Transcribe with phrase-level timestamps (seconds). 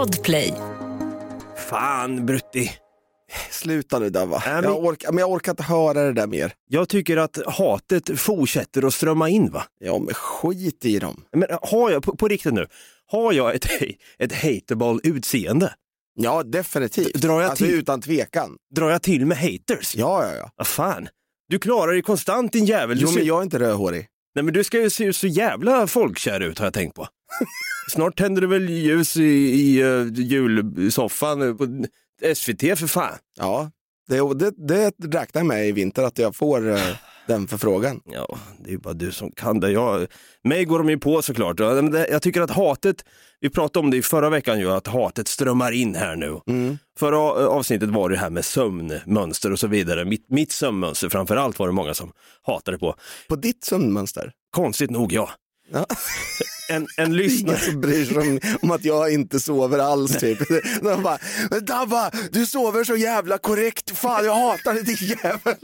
[0.00, 0.54] Podplay.
[1.70, 2.70] Fan Brutti.
[3.50, 4.42] Sluta nu Dava.
[4.46, 6.52] Men- Jag, orkar, men jag orkar inte höra det där mer.
[6.68, 9.64] Jag tycker att hatet fortsätter att strömma in va?
[9.80, 11.24] Ja men skit i dem.
[11.36, 12.66] Men har jag, på, på riktigt nu,
[13.06, 13.66] har jag ett,
[14.18, 15.74] ett hateable utseende?
[16.14, 17.14] Ja definitivt.
[17.14, 18.56] Drar jag alltså till- utan tvekan.
[18.74, 19.96] Drar jag till med haters?
[19.96, 20.50] Ja ja ja.
[20.56, 21.08] Vad fan?
[21.48, 22.98] Du klarar dig konstant din jävel.
[23.00, 24.06] Jo ser- men jag är inte rödhårig.
[24.34, 27.08] Nej men du ska ju se så jävla folkkär ut har jag tänkt på.
[27.90, 31.84] Snart tänder du väl ljus i, i uh, julsoffan eh, på
[32.34, 33.18] SVT för fan.
[33.38, 33.70] Ja,
[34.08, 34.50] det, det,
[34.98, 36.96] det räknar jag med i vinter att jag får Uh
[37.30, 38.00] den förfrågan.
[38.04, 39.70] Ja, det är bara du som kan det.
[39.70, 40.06] Jag,
[40.44, 41.60] mig går de ju på såklart.
[42.10, 43.04] Jag tycker att hatet,
[43.40, 46.40] vi pratade om det i förra veckan ju, att hatet strömmar in här nu.
[46.46, 46.78] Mm.
[46.98, 50.04] Förra eh, avsnittet var det här med sömnmönster och så vidare.
[50.04, 52.12] Mitt, mitt sömnmönster framför allt var det många som
[52.42, 52.94] hatade på.
[53.28, 54.32] På ditt sömnmönster.
[54.50, 55.30] Konstigt nog ja.
[55.72, 55.86] Ja.
[56.70, 60.38] En, en Ingen lyssnare, som bryr sig om, om att jag inte sover alls typ.
[60.82, 61.18] De bara,
[61.50, 65.56] "Men Dabba, du sover så jävla korrekt, fan jag hatar dig din jävel.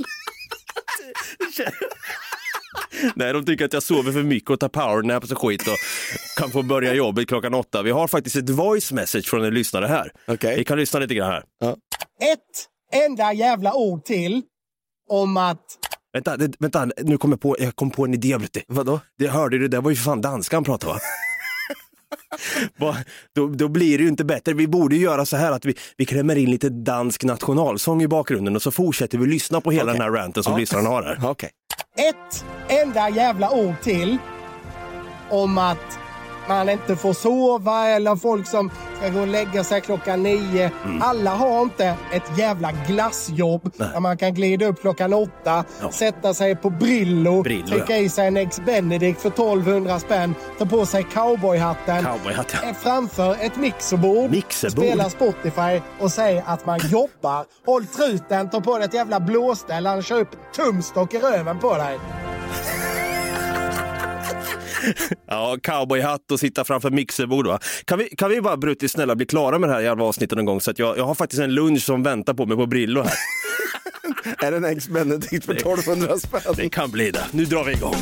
[3.15, 5.77] nej de tycker att jag sover för mycket och tar powernaps och skit och
[6.37, 7.83] kan få börja jobbet klockan åtta.
[7.83, 10.13] Vi har faktiskt ett voice message från en lyssnare här.
[10.27, 10.57] Okej.
[10.57, 11.45] Vi kan lyssna lite grann här.
[12.23, 12.41] ett
[12.93, 14.43] enda jävla ord till
[15.09, 15.79] om att
[16.13, 18.39] Vänta, det, vänta, nu kom jag på, jag kom på en idé.
[18.69, 19.01] Vadå?
[19.19, 21.01] Det hörde du, det var ju för fan danskan pratade va?
[23.35, 24.53] Då, då blir det ju inte bättre.
[24.55, 28.09] Vi borde ju göra så här att vi, vi klämmer in lite dansk nationalsång i
[28.09, 29.99] bakgrunden och så fortsätter vi lyssna på hela Okej.
[29.99, 30.59] den här ranten som Ja.
[30.59, 31.19] lyssnaren har här.
[31.31, 31.51] Okej.
[31.99, 34.19] ett enda jävla ord till
[35.31, 35.99] om att
[36.49, 40.71] man inte får sova eller folk som ska gå och lägga sig klockan nio.
[40.85, 41.03] Mm.
[41.03, 45.91] Alla har inte ett jävla glassjobb där man kan glida upp klockan åtta, Ja.
[45.93, 50.67] sätta sig på Brillo, Brillo, trycka i sig en Ex Benedict för 1200 spänn, ta
[50.67, 52.69] på sig cowboyhatten, Cowboyhatt, ja.
[52.69, 54.85] är framför ett mixerbord, Mixerbord.
[54.85, 57.45] spelar Spotify och säger att man jobbar.
[57.67, 61.75] Håll truten, ta på dig ett jävla blåställ, han kör upp tumstock i röven på
[61.77, 61.99] dig.
[65.27, 67.59] Ja, cowboyhatt och sitta framför mixerbord va.
[67.85, 70.45] Kan vi, kan vi bara Brutti snälla bli klara med det här jävla avsnittet någon
[70.45, 73.03] gång så att jag, jag har faktiskt en lunch som väntar på mig på Brillo
[73.03, 73.13] här.
[74.47, 76.41] Är det en Ex Benedict för 1200 spänn?
[76.57, 77.25] Det kan bli det.
[77.33, 77.95] Nu drar vi igång.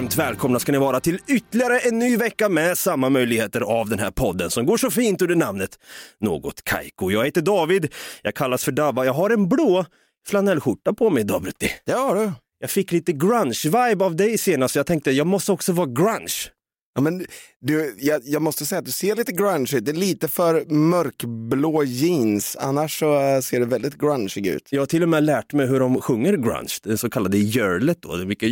[0.00, 3.98] Varmt välkomna ska ni vara till ytterligare en ny vecka med samma möjligheter av den
[3.98, 5.78] här podden som går så fint under namnet
[6.20, 7.10] Något Kaiko.
[7.10, 9.84] Jag heter David, jag kallas för Dabba, jag har en blå
[10.28, 11.70] flanellskjorta på mig idag Brutti.
[11.84, 12.32] Ja du.
[12.58, 16.50] Jag fick lite grunge-vibe av dig senast så jag tänkte jag måste också vara grunge.
[16.94, 17.26] Ja, men
[17.60, 19.84] du, jag, jag måste säga att du ser lite grunge ut.
[19.84, 22.56] Det är lite för mörkblå jeans.
[22.60, 24.68] Annars så eh, ser det väldigt grungeig ut.
[24.70, 28.02] Jag har till och med lärt mig hur de sjunger grunge, det så kallade görlet
[28.02, 28.16] då.
[28.16, 28.48] Det är mycket.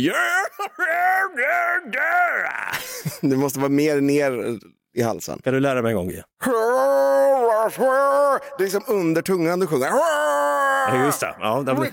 [3.21, 4.59] Det måste vara mer ner
[4.95, 5.39] i halsen.
[5.43, 6.23] Kan du lära mig en gång igen?
[8.57, 9.87] Det är liksom under tungan du sjunger.
[9.87, 11.35] Ja, just det.
[11.39, 11.91] Ja, det blir...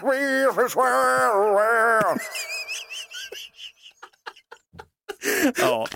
[5.56, 5.86] Ja.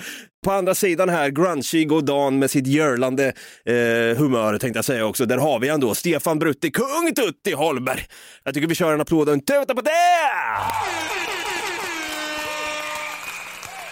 [0.44, 3.26] På andra sidan här, grungeig och Dan med sitt görlande
[3.64, 5.26] eh, humör tänkte jag säga också.
[5.26, 8.06] Där har vi ändå Stefan Brutti, kung Tutti Holmberg.
[8.44, 9.90] Jag tycker vi kör en applåd och en tuta på det!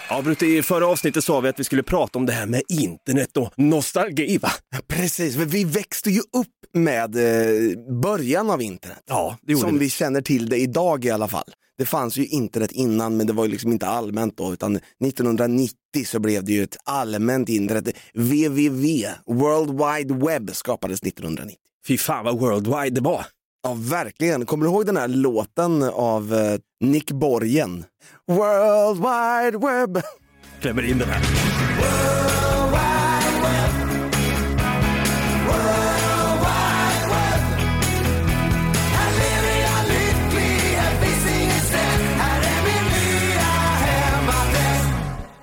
[0.09, 2.61] Ja, Brutti, i förra avsnittet sa vi att vi skulle prata om det här med
[2.69, 4.51] internet och nostalgi, va?
[4.87, 9.03] Precis, för vi växte ju upp med eh, början av internet.
[9.07, 9.79] Ja, det gjorde Som vi.
[9.79, 11.51] vi känner till det idag i alla fall.
[11.79, 15.75] Det fanns ju internet innan men det var ju liksom inte allmänt då utan 1990
[16.05, 17.95] så blev det ju ett allmänt internet.
[18.13, 21.55] www, World Wide Web skapades 1990.
[21.87, 23.25] Fy fan vad worldwide det var.
[23.63, 24.45] Ja, verkligen.
[24.45, 27.85] Kommer du ihåg den här låten av eh, Nick Borgen?
[28.27, 30.03] World Wide Web.
[30.61, 32.18] Klämmer in den här.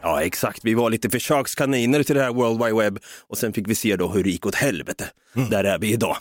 [0.06, 0.60] Ja, exakt.
[0.64, 2.98] Vi var lite försökskaniner till det här World Wide Web
[3.28, 5.08] och sen fick vi se då hur det gick åt helvete.
[5.50, 6.16] Där är vi idag.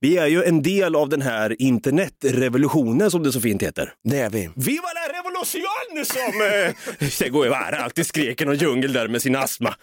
[0.00, 3.92] Vi är ju en del av den här internetrevolutionen som det så fint heter.
[4.04, 4.50] Det är vi.
[4.56, 6.42] Viva la revolution som
[7.00, 9.74] eh, Che Guevara alltid skrek i någon djungel där med sin astma.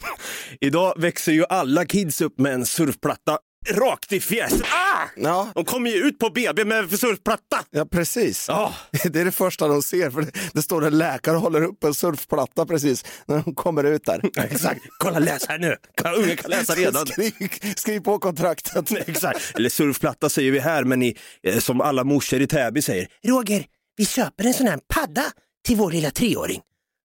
[0.60, 3.38] Idag växer ju alla kids upp med en surfplatta
[3.70, 4.62] rakt i fjäset.
[4.62, 5.08] Ah!
[5.16, 7.64] Ja, De kommer ju ut på BB med surfplatta.
[7.70, 8.44] ja precis.
[8.48, 8.74] Ja.
[9.04, 11.84] Det är det första de ser, för det, det står en läkare och håller upp
[11.84, 14.22] en surfplatta precis när de kommer ut där.
[14.44, 14.80] Exakt.
[14.98, 15.76] Kolla, läs här nu.
[16.16, 17.06] Ungen kan läsa redan.
[17.06, 17.32] Skriv,
[17.76, 18.92] skriv på kontraktet.
[19.08, 19.52] Exakt.
[19.56, 23.08] Eller surfplatta säger vi här, men i, eh, som alla morsor i Täby säger.
[23.24, 23.64] Roger,
[23.96, 25.24] vi köper en sån här padda
[25.66, 26.60] till vår lilla treåring.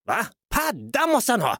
[0.08, 0.26] Va?
[0.56, 1.58] Padda måste han ha!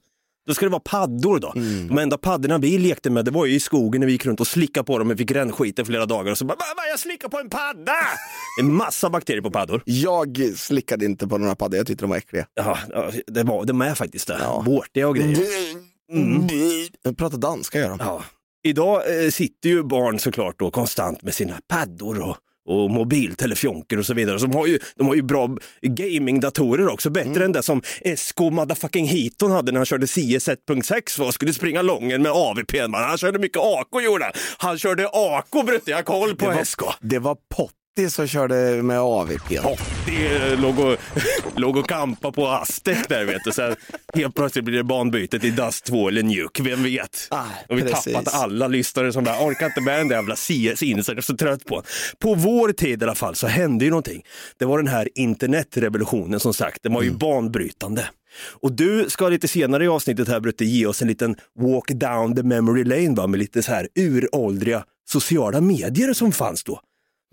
[0.48, 1.52] Då ska det vara paddor då.
[1.90, 4.40] De enda paddorna vi lekte med det var ju i skogen när vi gick runt
[4.40, 6.84] och slickade på dem och fick rännskit i flera dagar och så bara, "Va, va,
[6.90, 7.94] jag slickar på en padda!
[8.62, 9.82] En massa bakterier på paddor.
[9.86, 12.46] Jag slickade inte på några paddor, jag tyckte de var äckliga.
[12.54, 12.78] Ja,
[13.28, 14.38] det var, de är faktiskt det.
[14.42, 14.64] Ja.
[14.66, 15.38] Vårtiga och grejer.
[16.12, 16.48] Mm.
[17.04, 17.98] Jag pratar danska gör de.
[18.02, 18.24] Ja.
[18.64, 24.06] Idag eh, sitter ju barn såklart då konstant med sina paddor och, och mobiltelefonker och
[24.06, 24.40] så vidare.
[24.40, 28.50] Så de, har ju, de har ju bra gamingdatorer också, bättre än det som Esko
[28.50, 32.74] motherfucking Heaton hade när han körde CS 1.6 och skulle springa lången med AVP.
[32.90, 33.04] Man.
[33.04, 34.34] Han körde mycket AK gjorde han.
[34.58, 36.86] Han körde AK Brutte, jag koll på Det var, Esko.
[37.02, 37.38] det var
[37.96, 39.42] Potti som körde med AVP.
[39.52, 39.76] Ja,
[40.06, 40.98] det låg och,
[41.60, 43.52] låg och kampa på Aztec där vet du.
[43.52, 43.76] Sen
[44.14, 47.28] helt plötsligt blir det banbyte till Dust 2 eller Nuke, vem vet?
[47.32, 48.14] Ah, och vi precis.
[48.14, 51.38] tappat alla lyssnare som bara orkar inte med den där jävla CS-insen, jag är så
[51.38, 51.84] trött på den."
[52.20, 54.22] På vår tid i alla fall så hände ju någonting.
[54.60, 57.18] Det var den här internetrevolutionen som sagt, den var ju Mm.
[57.20, 58.06] banbrytande.
[58.62, 62.36] Och du ska lite senare i avsnittet här Brutte ge oss en liten walk down
[62.36, 63.28] the memory lane va?
[63.28, 66.80] med lite så här uråldriga sociala medier som fanns då.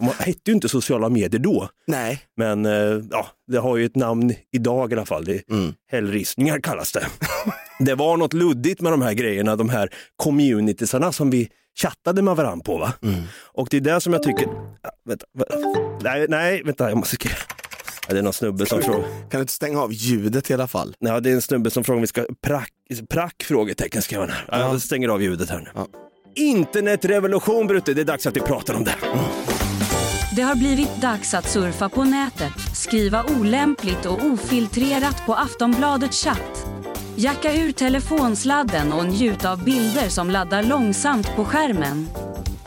[0.00, 3.96] De hette ju inte sociala medier då, Nej, men eh, ja, det har ju ett
[3.96, 5.24] namn idag i alla fall.
[5.24, 5.74] Det, Mm.
[5.90, 7.06] Hällristningar kallas det.
[7.78, 11.48] det var något luddigt med de här grejerna, de här communitiesarna som vi
[11.80, 12.78] chattade med varandra på.
[12.78, 12.92] Va?
[13.02, 13.20] Mm.
[13.52, 14.46] Och det är det som jag tycker...
[14.82, 15.26] Ja, vänta.
[16.02, 17.34] Nej, nej, vänta, jag måste skriva.
[18.08, 19.02] Ja, det är någon snubbe som frågar.
[19.02, 20.94] kan du inte stänga av ljudet i alla fall?
[20.98, 22.72] Ja, det är en snubbe som frågar om vi ska prack,
[23.10, 24.30] prack frågetecken skrev han.
[24.48, 25.70] Ja, jag stänger av ljudet här nu.
[25.74, 25.86] Ja.
[26.34, 28.94] Internetrevolution Brutte, det är dags att vi pratar om det.
[30.32, 36.66] Det har blivit dags att surfa på nätet, skriva olämpligt och ofiltrerat på Aftonbladets chatt.
[37.16, 42.08] Jacka ur telefonsladden och njut av bilder som laddar långsamt på skärmen.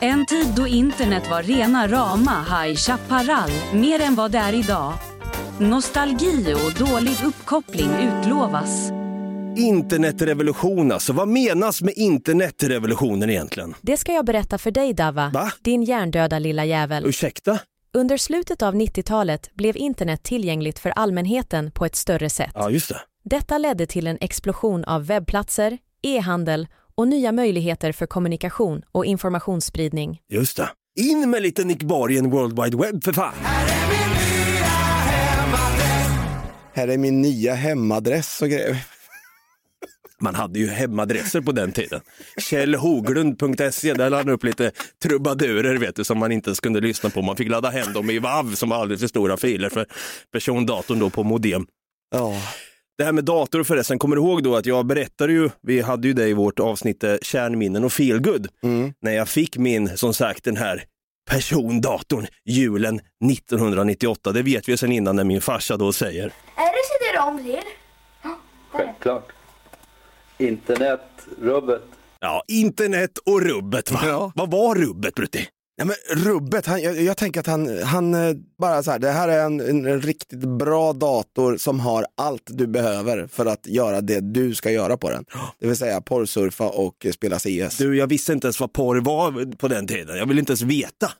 [0.00, 4.92] En tid då internet var rena rama High Chaparral, mer än vad det är idag.
[5.58, 9.03] Nostalgi och dålig uppkoppling utlovas.
[9.56, 13.74] Internetrevolution alltså, vad menas med internetrevolutionen egentligen?
[13.80, 15.52] Det ska jag berätta för dig Dava, Va?
[15.62, 17.06] din hjärndöda lilla jävel.
[17.06, 17.58] Ursäkta?
[17.94, 22.50] Under slutet av 90-talet blev internet tillgängligt för allmänheten på ett större sätt.
[22.54, 23.00] Ja, just det.
[23.24, 30.20] Detta ledde till en explosion av webbplatser, e-handel och nya möjligheter för kommunikation och informationsspridning.
[30.32, 30.68] Just det.
[31.00, 33.34] In med lite Nick Borgen World Wide Web för fan!
[36.74, 38.76] Här är min nya hemadress och grejer.
[40.20, 42.00] Man hade ju hemadresser på den tiden.
[42.38, 44.70] Kjellhoglund.se, där laddade man upp lite
[45.02, 47.22] trubadurer vet du, som man inte ens kunde lyssna på.
[47.22, 49.86] Man fick ladda hem dem i WAV som var alldeles för stora filer för
[50.32, 51.66] persondatorn då på modem.
[52.10, 52.32] Ja,
[52.98, 56.08] Det här med dator förresten, kommer du ihåg då att jag berättade ju, vi hade
[56.08, 58.48] ju det i vårt avsnitt eh, kärnminnen och feelgood,
[59.02, 60.84] när jag fick min, som sagt, den här
[61.30, 63.00] persondatorn julen
[63.32, 64.32] 1998.
[64.32, 66.24] Det vet vi sedan innan när min farsa då säger.
[66.24, 67.60] Är det CD-ROM till?
[68.72, 69.28] Självklart.
[70.48, 71.00] Internet,
[71.42, 71.82] rubbet.
[72.20, 74.00] Ja, internet och rubbet va?
[74.06, 74.32] Ja.
[74.34, 75.48] Vad var rubbet Brutti?
[75.82, 79.10] Nej, men rubbet, han, jag, jag tänker att han, han eh, bara så här, det
[79.10, 83.66] här är en, en, en riktigt bra dator som har allt du behöver för att
[83.66, 85.24] göra det du ska göra på den.
[85.60, 87.76] Det vill säga porrsurfa och spela CS.
[87.78, 90.16] Du, Du, jag visste inte ens vad porr var på den tiden.
[90.16, 91.10] Jag ville inte ens veta.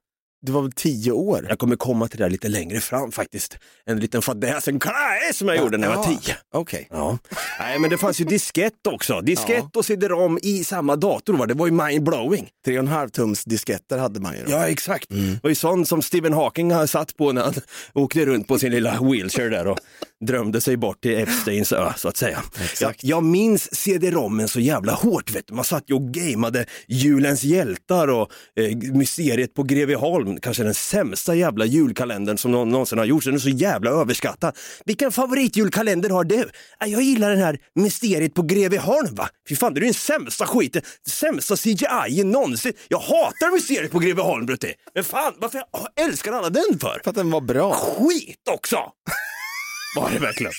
[0.52, 1.46] Var väl tio år?
[1.48, 3.58] Jag kommer komma till det lite längre fram faktiskt.
[3.86, 4.92] En liten fadäs, en kaj
[5.34, 6.36] som jag gjorde när jag var Ja, tio.
[6.52, 6.88] Okej.
[6.90, 7.18] Ja.
[7.60, 9.20] Nej, men det fanns ju diskett också.
[9.20, 11.34] Diskett och CD-ROM i samma dator.
[11.36, 11.46] Va?
[11.46, 12.48] Det var ju mind-blowing.
[12.64, 14.44] Tre och en halv tums disketter hade man ju.
[14.44, 14.50] Då.
[14.50, 15.08] Ja, exakt.
[15.08, 17.54] Det var ju sånt som Stephen Hawking har satt på när han
[17.92, 19.78] åkte runt på sin lilla wheelchair där och
[20.26, 22.42] drömde sig bort till Epsteins ö, så att säga.
[22.80, 25.34] Jag, jag minns CD-ROMen så jävla hårt.
[25.34, 25.54] Vet du.
[25.54, 30.33] Man satt ju och gameade Julens hjältar och eh, Mysteriet på Greveholm.
[30.40, 33.26] Kanske den sämsta jävla julkalendern som någon någonsin har gjorts.
[33.26, 34.56] Den är så jävla överskattad.
[34.84, 36.50] Vilken favoritjulkalender har du?
[36.78, 39.14] "Ah, Jag gillar den här Mysteriet på Greveholm.
[39.14, 39.28] Va?
[39.48, 40.82] Fy fan, det är den sämsta skiten.
[41.08, 42.72] Sämsta CGI någonsin.
[42.88, 44.72] Jag hatar Mysteriet på Greveholm, Brutti.
[44.94, 45.62] Men fan, varför
[46.00, 47.00] älskar alla den för?
[47.04, 47.72] För att den var bra.
[47.74, 48.76] skit också!
[49.96, 50.52] Var det verkligen?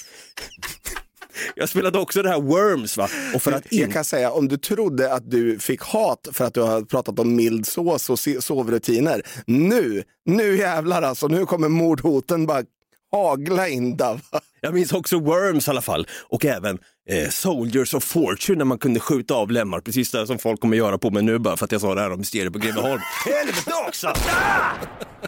[1.56, 3.10] Jag spelade också det här Worms va?
[3.34, 3.94] Och för att Jag in...
[3.94, 7.36] kan säga, om du trodde att du fick hat för att du har pratat om
[7.36, 9.22] mild sås och sovrutiner.
[9.46, 12.64] Nu, nu jävlar alltså, nu kommer mordhoten bara
[13.12, 14.20] hagla in Dava.
[14.62, 18.78] Jag minns också Worms i alla fall och även eh, Soldiers of Fortune när man
[18.78, 21.66] kunde skjuta av lemmar, precis det som folk kommer göra på mig nu bara för
[21.66, 23.02] att jag sa det här om mysteriet på Greveholm.
[23.26, 24.08] Helvete också!
[24.08, 24.72] Ah!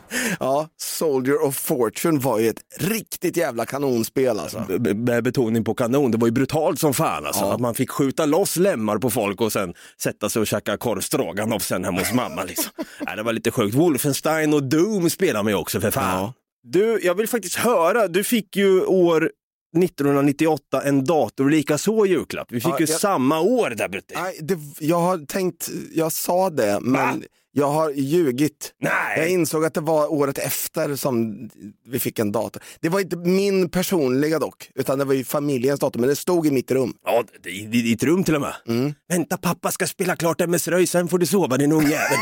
[0.40, 4.66] Ja, Soldier of Fortune var ju ett riktigt jävla kanonspel alltså.
[4.80, 7.42] B- Med betoning på kanon, det var ju brutalt som fan alltså.
[7.42, 7.54] Ja.
[7.54, 11.02] Att man fick skjuta loss lemmar på folk och sen sätta sig och käka korv
[11.02, 12.72] stroganoff sen hemma hos mamma liksom.
[13.06, 13.76] Nej, det var lite sjukt.
[13.76, 16.20] Wolfenstein och Doom spelar man ju också för fan.
[16.22, 16.34] Ja.
[16.64, 19.30] Du, jag vill faktiskt höra, du fick ju år
[19.78, 22.48] 1998 en dator lika så julklapp.
[22.52, 24.14] Vi fick Ja, ju jag- samma år där Brutti.
[24.18, 27.26] Nej, det, jag har tänkt, jag sa det, men Va?
[27.58, 28.74] Jag har ljugit.
[28.78, 29.34] Jag Nej!
[29.34, 31.50] insåg att det var året efter som
[31.86, 32.64] vi fick en dator.
[32.80, 36.48] Det var inte min personliga dock, utan det var ju familjens dator, men det stod
[36.48, 36.94] i mitt rum.
[37.06, 38.54] Ja, i ditt rum till och med.
[38.68, 38.94] Mm.
[39.10, 42.18] Vänta, pappa ska spela klart MS Röj, sen får du sova din ungjävel.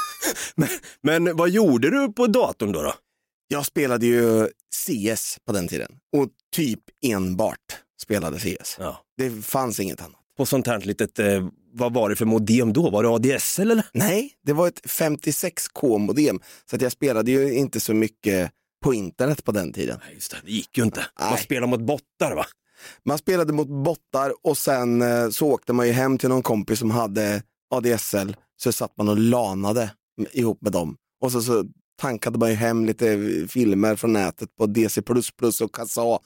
[0.54, 0.68] men,
[1.02, 2.82] men vad gjorde du på datorn då?
[2.82, 2.94] då?
[3.48, 8.76] Jag spelade ju CS på den tiden och typ enbart spelade CS.
[8.78, 9.00] Ja.
[9.16, 10.20] Det fanns inget annat.
[10.36, 12.90] På sånt här litet, eh, vad var det för modem då?
[12.90, 13.86] Var det ADSL eller?
[13.92, 18.50] Nej, det var ett 56k-modem, så att jag spelade ju inte så mycket
[18.84, 19.98] på internet på den tiden.
[20.04, 21.04] Nej, just det, det gick ju inte.
[21.20, 21.42] Man Nej.
[21.42, 22.44] spelar mot bottar va?
[23.04, 26.78] Man spelade mot bottar och sen eh, så åkte man ju hem till någon kompis
[26.78, 29.90] som hade ADSL, så satt man och lanade
[30.32, 30.96] ihop med dem.
[31.20, 31.64] Och så, så
[32.00, 33.18] tankade man ju hem lite
[33.48, 35.00] filmer från nätet på DC++
[35.62, 36.18] och Kazaa.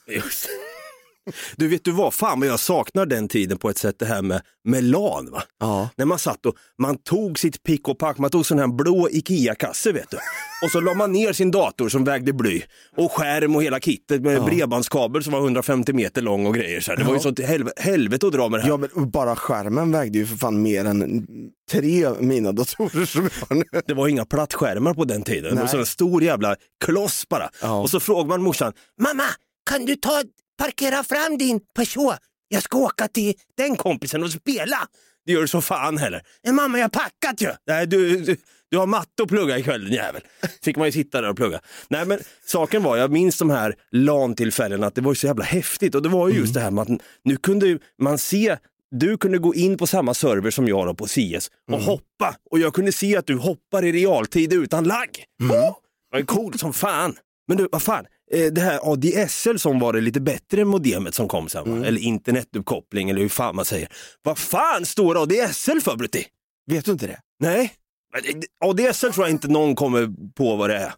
[1.56, 4.22] Du vet du vad, fan vad jag saknar den tiden på ett sätt det här
[4.22, 5.42] med, med LAN va?
[5.60, 5.88] Ja.
[5.96, 9.08] När man satt och man tog sitt pick och pack, man tog sån här blå
[9.10, 10.16] IKEA-kasse vet du.
[10.64, 12.62] Och så la man ner sin dator som vägde bly
[12.96, 16.80] och skärm och hela kittet med bredbandskabel som var 150 meter lång och grejer.
[16.80, 16.98] Så här.
[16.98, 18.70] Det var ju sånt helv- helvete att dra med det här.
[18.70, 21.26] ja, men bara skärmen vägde ju för fan mer än
[21.70, 23.80] tre mina datorer som jag har nu.
[23.86, 25.54] Det var inga plattskärmar på den tiden.
[25.56, 25.80] Det var Nej.
[25.80, 27.50] en stor jävla kloss bara.
[27.62, 27.80] Ja.
[27.80, 29.24] Och så frågade man morsan, mamma
[29.70, 30.22] kan du ta,
[30.62, 32.18] parkera fram din Peugeot?
[32.48, 34.78] Jag ska åka till den kompisen och spela.
[35.26, 36.22] Det gör du så fan heller.
[36.44, 37.48] "Nej, mamma jag har packat ju.
[37.66, 38.36] Nej, du, du,
[38.70, 40.22] du har matte att plugga ikväll din jävel.
[40.62, 41.60] Fick man ju sitta där och plugga.
[41.88, 45.44] Nej men saken var, jag minns de här LAN-tillfällena att det var ju så jävla
[45.44, 48.56] häftigt och det var ju just det här med att nu kunde man se
[48.90, 52.58] du kunde gå in på samma server som jag då på CS och hoppa och
[52.58, 55.24] jag kunde se att du hoppar i realtid utan lagg.
[55.42, 57.16] Oh, det var coolt som fan.
[57.48, 58.04] Men du, vad fan,
[58.52, 61.86] det här ADSL som var det lite bättre modemet som kom sen, va?
[61.86, 63.88] eller internetuppkoppling eller hur fan man säger.
[64.22, 66.26] Vad fan står ADSL för Brutti?
[66.70, 67.20] Vet du inte det?
[67.40, 67.74] Nej,
[68.22, 70.92] det- ADSL tror jag inte någon kommer på vad det är.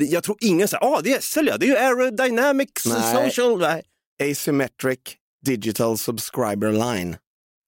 [0.00, 3.30] Jag tror ingen säger ADSL ja, det är ju Aerodynamics Nej.
[3.30, 3.58] Social.
[3.60, 3.82] Nej.
[4.30, 4.98] Asymmetric
[5.46, 7.16] Digital Subscriber Line.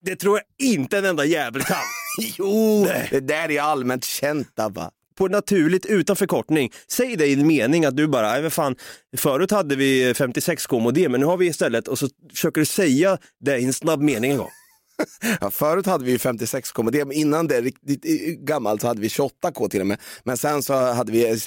[0.04, 1.76] Det tror jag inte en enda jävel kan.
[2.38, 4.90] Jo, det där är allmänt känt Dabba.
[5.18, 6.72] På naturligt utan förkortning.
[6.90, 8.76] Säg det i en mening att du bara, nej fan,
[9.16, 13.18] förut hade vi 56k modem men nu har vi istället och så försöker du säga
[13.40, 14.50] det i en snabb mening en gång.
[15.40, 19.08] Ja, förut hade vi ju 56k modem, innan det riktigt eh, gammalt så hade vi
[19.08, 19.98] 28k till och med.
[20.25, 21.38] Men sen så hade vi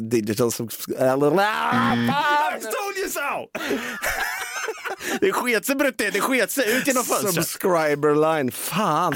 [0.00, 1.32] Digital Subscriber...
[1.32, 3.48] I told you so!
[5.20, 7.34] det sket sig Brutte, det sket sig ut genom fönstret.
[7.34, 9.14] Subscriber line, fan.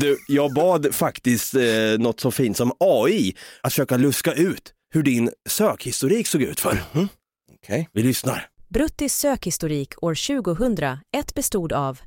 [0.00, 1.62] Du, jag bad faktiskt eh,
[1.98, 6.82] något så fint som AI att försöka luska ut hur din sökhistorik såg ut för.
[7.54, 7.88] Okej.
[7.92, 8.48] Vi lyssnar.
[8.68, 12.00] Bruttis sökhistorik år 2001 bestod av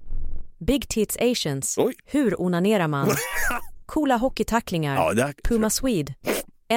[0.59, 1.95] Big Tits Asians, Oj.
[2.05, 3.09] Hur onanerar man?
[3.85, 6.13] Coola hockeytacklingar, Ja, det Puma Swede,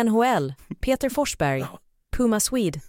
[0.04, 1.66] NHL, Peter Forsberg,
[2.16, 2.80] Puma Swede,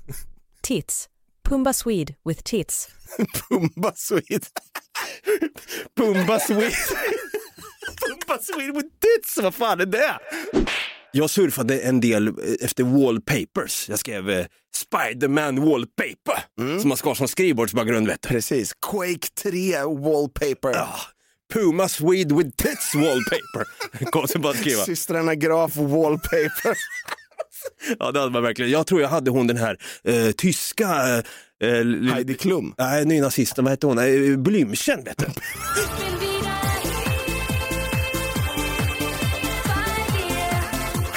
[0.61, 1.09] Tits,
[1.49, 2.89] Pumba Swede with tits.
[3.49, 4.45] Pumba Swede.
[5.97, 6.75] Pumba Swede.
[7.95, 10.19] Pumba Swede with tits, vad fan är det?
[11.11, 13.89] Jag surfade en del eh, efter wallpapers.
[13.89, 16.43] Jag skrev eh, Spiderman wallpaper,
[16.79, 18.27] som man ska ha som skrivbordsbakgrund vet du.
[18.29, 18.73] Precis.
[18.91, 20.69] Quake 3 wallpaper.
[20.73, 20.95] Ja.
[21.53, 24.37] Puma Swede with tits wallpaper.
[24.39, 24.83] Bara skriva.
[24.85, 26.77] Systrarna Graf wallpaper.
[27.99, 28.71] Ja, det hade man verkligen.
[28.71, 31.17] Jag tror jag hade hon den här eh, tyska...
[31.63, 32.73] Eh, l- Heidi Klum.
[32.77, 33.97] Nej, nynazisten, vad hette hon?
[33.97, 35.25] Eh, Blümchen, vet du.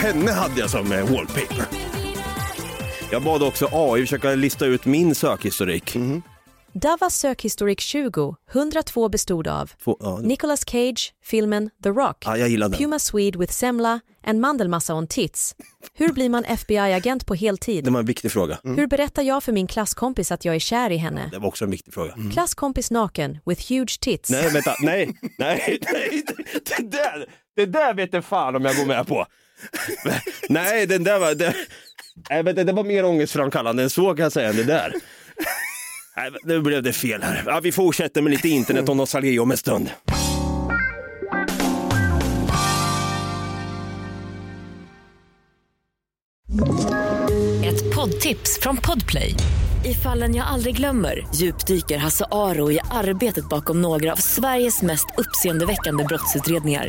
[0.02, 1.64] Henne hade jag som eh, wallpaper.
[3.10, 5.96] Jag bad också AI försöka lista ut min sökhistorik.
[6.72, 12.48] Davas sökhistorik 20, 102 bestod av Få, ja, Nicolas Cage, filmen The Rock, ja, jag
[12.48, 12.78] gillar den.
[12.78, 15.54] Puma Swede with semla, en mandelmassa on tits.
[15.94, 17.84] Hur blir man FBI-agent på heltid?
[17.84, 18.58] Det var en viktig fråga.
[18.62, 21.28] Hur berättar jag för min klasskompis att jag är kär i henne?
[21.32, 22.14] Det var också en viktig fråga.
[22.32, 24.30] Klasskompis naken with huge tits.
[24.30, 25.06] Nej, vänta, nej,
[25.38, 26.22] nej, nej,
[26.66, 29.26] det där, det där vet jag fan om jag går med på.
[30.48, 31.54] Nej, den där var, det,
[32.30, 34.94] Nej, men det, det var mer ångestframkallande än så kan jag säga, än det där.
[36.16, 37.42] Nej, nu blev det fel här.
[37.46, 39.90] Ja, vi fortsätter med lite internet och nostalgi om en stund.
[47.64, 49.34] Ett poddtips från Podplay.
[49.84, 55.06] I fallen jag aldrig glömmer djupdyker Hasse Aro i arbetet bakom några av Sveriges mest
[55.18, 56.88] uppseendeväckande brottsutredningar.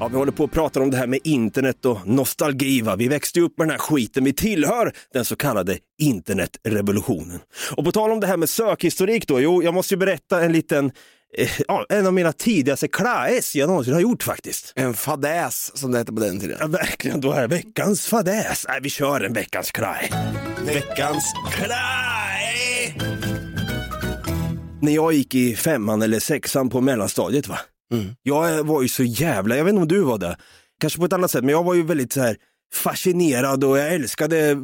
[0.00, 2.80] Ja, vi håller på att prata om det här med internet och nostalgi.
[2.80, 2.96] Va?
[2.96, 4.24] Vi växte upp med den här skiten.
[4.24, 7.40] Vi tillhör den så kallade internetrevolutionen.
[7.76, 10.52] Och på tal om det här med sökhistorik då, jo, jag måste ju berätta en
[10.52, 10.92] liten
[11.38, 14.72] eh, Ja, en av mina tidigaste klaes jag någonsin har gjort faktiskt.
[14.76, 16.56] En fadäs som det hette på den tiden.
[16.60, 18.66] Ja, verkligen, då är det veckans fadäs.
[18.68, 20.12] Nej, vi kör en veckans klaj.
[20.66, 22.98] Veckans klaj!
[24.82, 27.58] När jag gick i femman eller sexan på mellanstadiet, va?
[28.22, 30.36] Jag var ju så jävla, jag vet inte om du var det,
[30.80, 32.36] kanske på ett annat sätt, men jag var ju väldigt så här
[32.74, 34.56] fascinerad och jag älskade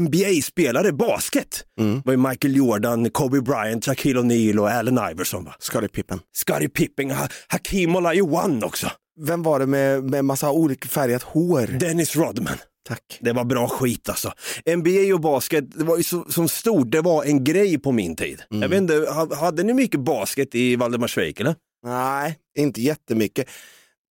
[0.00, 1.64] NBA-spelare, basket.
[1.76, 5.44] Det var ju Michael Jordan, Kobe Bryant, Shaquille O'Neal och Allen Iverson.
[5.44, 5.54] Va?
[5.58, 6.18] Scottie Pippen.
[6.36, 8.86] Scottie Pippen, ha Hakim Olajuwon också.
[9.20, 11.66] Vem var det med, med massa olika färgat hår?
[11.80, 12.56] Dennis Rodman.
[12.88, 13.18] Tack.
[13.20, 14.32] Det var bra skit alltså.
[14.76, 18.16] NBA och basket, det var ju så, som stort, det var en grej på min
[18.16, 18.42] tid.
[18.50, 21.54] Jag vet inte, ha- hade ni mycket basket i Valdemarsvik eller?
[21.84, 23.48] Nej, inte jättemycket.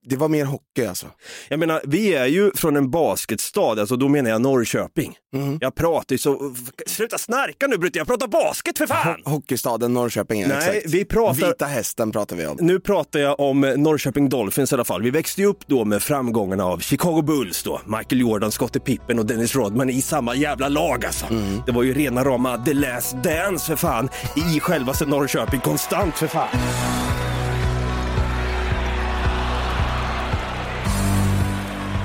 [0.09, 1.05] Det var mer hockey alltså.
[1.49, 5.15] Jag menar, vi är ju från en basketstad, alltså då menar jag Norrköping.
[5.61, 6.55] Jag pratar ju så,
[6.87, 9.21] sluta snarka nu Brutte, jag pratar basket för fan!
[9.25, 10.93] Hockeystaden Norrköping, ja, Nej, exakt.
[10.93, 12.57] vi pratar- Vita hästen pratar vi om.
[12.61, 15.01] Nu pratar jag om Norrköping Dolphins i alla fall.
[15.01, 19.19] Vi växte ju upp då med framgångarna av Chicago Bulls då, Michael Jordan, Scottie Pippen
[19.19, 21.25] och Dennis Rodman i samma jävla lag alltså.
[21.65, 24.09] Det var ju rena rama The Last Dance för fan
[24.55, 26.47] i självaste Norrköping konstant för fan.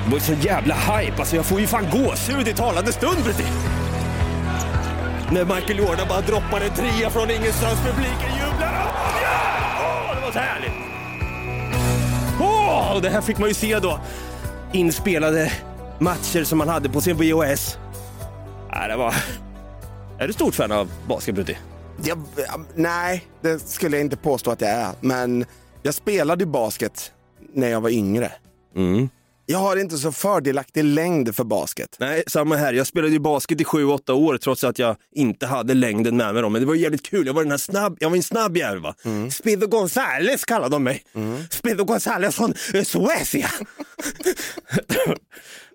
[0.05, 3.25] Det var ju sån jävla hype, alltså jag får ju fan gåshud i talande stund
[3.25, 3.45] Brutti.
[5.33, 8.87] När Michael Jordan bara droppar en trea från ingenstans, publiken jublar.
[8.87, 10.11] Åh, ja!
[10.11, 10.73] Åh, det var så härligt.
[12.41, 14.01] Åh, och det här fick man ju se då.
[14.73, 15.53] Inspelade
[15.99, 17.79] matcher som man hade på sin VHS.
[18.71, 19.15] Ja, det var...
[20.19, 21.59] Är du stort fan av basket, Brutti?
[22.05, 24.89] Jag, ja, nej, det skulle jag inte påstå att jag är.
[25.01, 25.45] Men
[25.83, 27.13] jag spelade ju basket
[27.55, 28.33] när jag var yngre.
[28.77, 29.09] Mm.
[29.47, 31.97] Jag har inte så fördelaktig längd för basket.
[32.01, 32.73] Nej, samma här.
[32.73, 36.43] Jag spelade ju basket i 7-8 år trots att jag inte hade längden med mig.
[36.43, 36.49] Då.
[36.49, 37.27] Men det var jävligt kul.
[37.27, 38.81] Jag var, den här snabb, jag var en snabb jävel.
[38.81, 38.95] Va?
[39.31, 41.03] Spido Gonzales kallade de mig.
[41.51, 43.51] Spido Gonzales från eh, Suecia.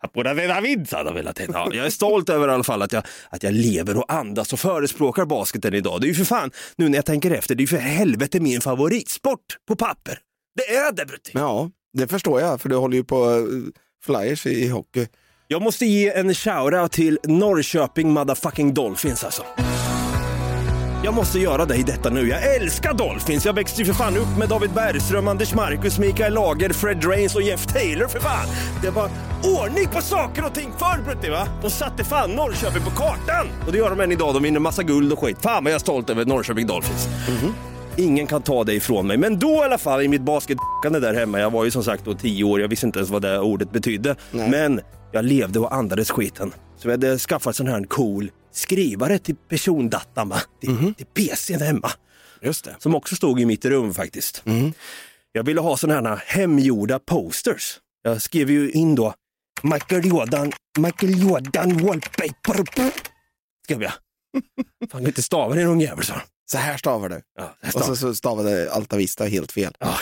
[0.01, 1.51] Apura de David sa de hela tiden.
[1.53, 4.53] Ja, jag är stolt över i alla fall att jag, att jag lever och andas
[4.53, 6.01] och förespråkar basketen idag.
[6.01, 8.39] Det är ju för fan, nu när jag tänker efter, det är ju för helvete
[8.39, 10.19] min favoritsport på papper.
[10.55, 11.31] Det är det Brutti.
[11.33, 13.71] Ja, det förstår jag, för du håller ju på eh,
[14.05, 15.07] Flyers i hockey.
[15.47, 19.43] Jag måste ge en shoutout till Norrköping motherfucking Dolphins alltså.
[21.03, 22.27] Jag måste göra det i detta nu.
[22.27, 23.45] Jag älskar Dolphins.
[23.45, 27.35] Jag växte ju för fan upp med David Bergström, Anders Marcus, Mikael Lager, Fred Drains
[27.35, 28.47] och Jeff Taylor för fan.
[28.81, 29.09] Det var
[29.61, 31.47] ordning på saker och ting förr Brutti va?
[31.61, 33.47] De satte fan Norrköping på kartan.
[33.65, 34.33] Och det gör de än idag.
[34.33, 35.37] De vinner massa guld och skit.
[35.41, 37.07] Fan vad jag är stolt över Norrköping Dolphins.
[37.99, 39.17] Ingen kan ta det ifrån mig.
[39.17, 42.05] Men då i alla fall i mitt basketbackande där hemma, jag var ju som sagt
[42.05, 44.15] då tio år, jag visste inte ens vad det ordet betydde.
[44.31, 44.49] Nej.
[44.49, 44.81] Men
[45.11, 46.53] jag levde och andades skiten.
[46.77, 50.33] Så vi hade skaffat sån här cool skrivare till persondatan?
[50.61, 51.91] Till, till PCn hemma.
[52.41, 52.75] Just det.
[52.79, 54.43] Som också stod i mitt rum faktiskt.
[55.31, 57.79] Jag ville ha såna här hemgjorda posters.
[58.03, 59.13] Jag skrev ju in då
[59.63, 62.91] Michael Jordan, Michael Jordan wallpaper.
[63.63, 63.91] Skrev jag.
[64.79, 66.13] Fan, kan inte stava din ungjävel så.
[66.51, 67.21] Så här stavar du.
[67.37, 69.73] Ja, här Och så, så stavade Altavista helt fel.
[69.79, 69.99] Ja.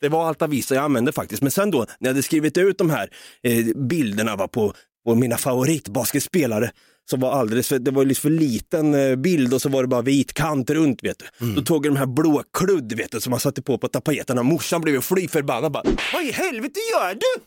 [0.00, 1.42] Det var Alta Vista jag använde faktiskt.
[1.42, 3.10] Men sen då, när jag hade skrivit ut de här
[3.42, 6.70] eh, bilderna va, på, på mina favoritbasketspelare,
[7.10, 9.88] som var alldeles för, det var lite för liten eh, bild och så var det
[9.88, 11.04] bara vit kant runt.
[11.04, 11.54] Vet du.
[11.54, 14.42] Då tog jag de här blå kludd vet du, som man satte på på tapeterna.
[14.42, 15.72] Morsan blev fly förbannad.
[15.72, 17.42] Bara, Vad i helvete gör du?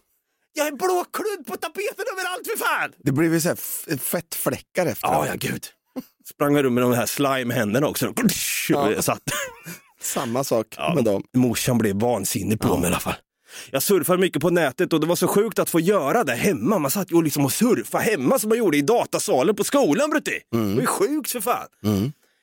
[0.53, 2.91] Jag är blå kludd på tapeten överallt för fan!
[3.03, 5.07] Det blev ju så här fettfläckar efter.
[5.07, 5.65] Ja, ja gud.
[6.29, 8.13] Sprang jag runt med de här slime-händerna också.
[8.69, 9.01] Ja.
[9.01, 9.21] Satt.
[10.01, 11.23] Samma sak Ja, med dem.
[11.33, 13.15] Morsan blev vansinnig på mig i alla fall.
[13.71, 16.79] Jag surfade mycket på nätet och det var så sjukt att få göra det hemma.
[16.79, 20.09] Man satt ju och liksom och surfa hemma som man gjorde i datasalen på skolan
[20.09, 20.39] Brutti.
[20.51, 21.67] Det var ju sjukt för fan.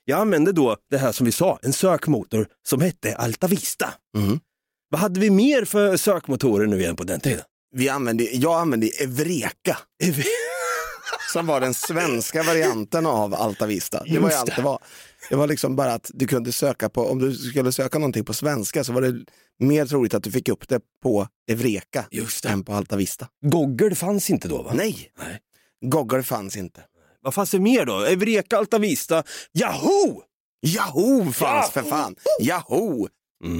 [0.04, 3.94] Jag använde då det här som vi sa, en sökmotor som hette Alta Vista.
[4.16, 4.40] Mm.
[4.90, 7.42] Vad hade vi mer för sökmotorer nu igen på den tiden?
[7.74, 9.78] Vi använde, jag använde Evreka.
[11.32, 14.02] Som var den svenska varianten av Alta Vista.
[14.04, 14.62] Det var ju allt det.
[14.62, 14.78] var.
[15.30, 18.34] Det var liksom bara att du kunde söka på, om du skulle söka någonting på
[18.34, 19.24] svenska så var det
[19.58, 22.48] mer troligt att du fick upp det på Evreka Just det.
[22.48, 23.26] än på Alta Vista.
[23.46, 24.72] Google fanns inte då va?
[24.74, 25.38] Nej, Nej.
[25.90, 26.80] Google fanns inte.
[27.22, 28.00] Vad fanns det mer då?
[28.00, 29.22] Evreka, Alta Vista,
[29.58, 30.22] Yahoo!
[30.66, 32.16] Yahoo fanns för fan!
[32.42, 33.08] Yahoo!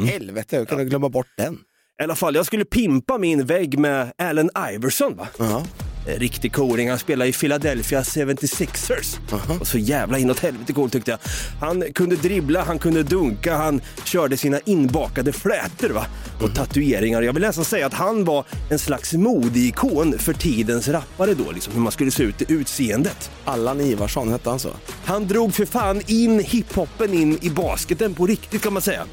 [0.07, 1.55] Helvete, jag kunde glömma bort den.
[2.01, 5.29] I alla fall, jag skulle pimpa min vägg med Allen Iverson va?
[5.39, 5.67] Ja.
[6.11, 9.17] En Riktig cooling, han spelade i Philadelphia 76ers.
[9.61, 11.19] Och så jävla inåt helvete cool tyckte jag.
[11.61, 16.07] Han kunde dribbla, han kunde dunka, han körde sina inbakade flätor va?
[16.43, 17.23] och tatueringar.
[17.23, 21.73] Jag vill nästan säga att han var en slags modeikon för tidens rappare då, liksom
[21.73, 23.31] hur man skulle se ut i utseendet.
[23.45, 24.71] Allan Ivarsson hette han så?
[25.05, 29.05] Han drog för fan in hiphopen in i basketen på riktigt kan man säga.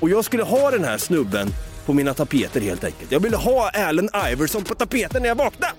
[0.00, 1.48] Och jag skulle ha den här snubben
[1.86, 3.12] på mina tapeter helt enkelt.
[3.12, 5.72] Jag ville ha Allen Iverson på tapeten när jag vaknade.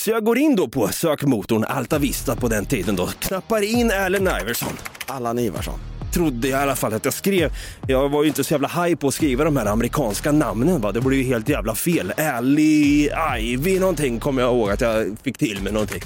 [0.00, 3.90] Så jag går in då på sökmotorn Alta Vista på den tiden då, knappar in
[3.90, 4.72] Allen Iverson.
[5.06, 5.78] Allan Ivarsson.
[6.14, 7.52] Trodde jag i alla fall att jag skrev.
[7.88, 10.92] Jag var ju inte så jävla high på att skriva de här amerikanska namnen va.
[10.92, 12.12] Det blev ju helt jävla fel.
[12.16, 16.02] Ali, Ivy någonting kommer jag ihåg att jag fick till med någonting.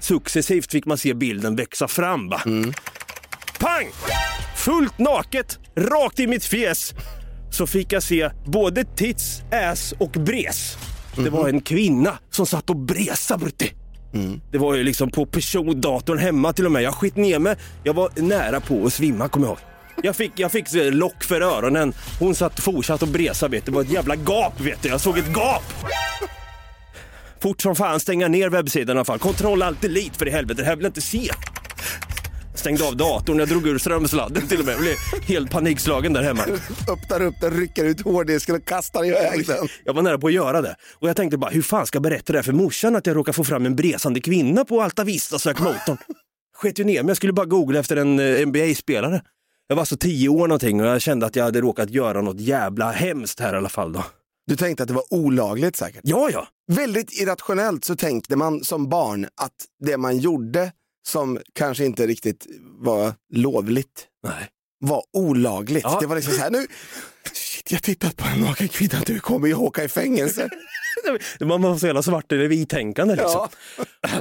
[0.00, 2.40] Successivt fick man se bilden växa fram va.
[3.60, 3.90] Pang!
[4.56, 6.94] Fullt naket, rakt i mitt fjes.
[7.52, 10.76] Så fick jag se både tits, ass och bres.
[11.16, 13.72] Det var en kvinna som satt och bresa brutti.
[14.52, 16.82] Det var ju liksom på persondatorn hemma till och med.
[16.82, 17.56] Jag skit ner mig.
[17.84, 19.58] Jag var nära på att svimma kommer jag ihåg.
[20.02, 21.92] Jag fick, jag fick lock för öronen.
[22.20, 23.70] Hon satt fortsatt och bresa vet du.
[23.70, 24.88] Det var ett jävla gap vet du.
[24.88, 25.62] Jag såg ett gap.
[27.42, 29.18] Fort som fan stänga ner webbsidan i alla fall.
[29.18, 30.62] Kontroll alt delete för i helvete.
[30.62, 31.30] Det här vill jag inte se.
[32.62, 34.74] Stängde av datorn, jag drog ur strömsladden till och med.
[34.74, 36.42] Jag blev helt panikslagen där hemma.
[36.88, 39.68] Öppnar upp den, rycker ut hårddisken och kastar iväg den.
[39.84, 40.76] Jag var nära på att göra det.
[40.98, 43.16] Och jag tänkte bara, hur fan ska jag berätta det här för morsan att jag
[43.16, 45.96] råkar få fram en bresande kvinna på Alta Vista sökmotorn?
[46.56, 49.22] Sket ju ner mig, jag skulle bara googla efter en eh, NBA-spelare.
[49.66, 52.40] Jag var så tio år någonting och jag kände att jag hade råkat göra något
[52.40, 54.04] jävla hemskt här i alla fall då.
[54.46, 56.00] Du tänkte att det var olagligt säkert?
[56.04, 56.46] Ja, ja.
[56.72, 59.52] Väldigt irrationellt så tänkte man som barn att
[59.84, 60.72] det man gjorde
[61.06, 64.48] som kanske inte riktigt var lovligt Nej.
[64.80, 65.84] var olagligt.
[65.84, 65.98] Ja.
[66.00, 66.66] Det var liksom så här, nu,
[67.64, 70.48] shit, jag tittat på en naken kvinna, du kommer ju åka i fängelse.
[71.40, 73.48] Man var så jävla svart eller vittänkande liksom.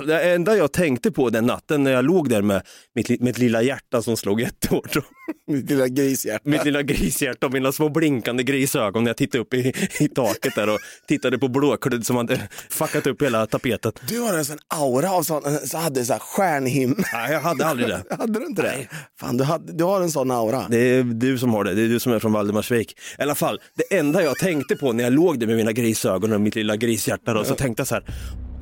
[0.07, 2.61] Det enda jag tänkte på den natten när jag låg där med
[2.95, 4.95] mitt, mitt lilla hjärta som slog jättehårt.
[5.47, 6.49] Mitt lilla grishjärta.
[6.49, 10.55] Mitt lilla grishjärta och mina små blinkande grisögon när jag tittade upp i, i taket
[10.55, 13.91] där och tittade på blåkludd som hade fuckat upp hela tapeten.
[14.07, 17.03] Du har en sån aura av sån, så hade så här stjärnhimmel.
[17.13, 18.03] Nej, jag hade aldrig det.
[18.19, 18.87] Hade du inte det?
[19.19, 20.65] Fan, du, hade, du har en sån aura.
[20.69, 22.97] Det är du som har det, det är du som är från Valdemarsvik.
[23.19, 26.33] I alla fall, det enda jag tänkte på när jag låg där med mina grisögon
[26.33, 28.05] och mitt lilla grishjärta då, så tänkte jag så här.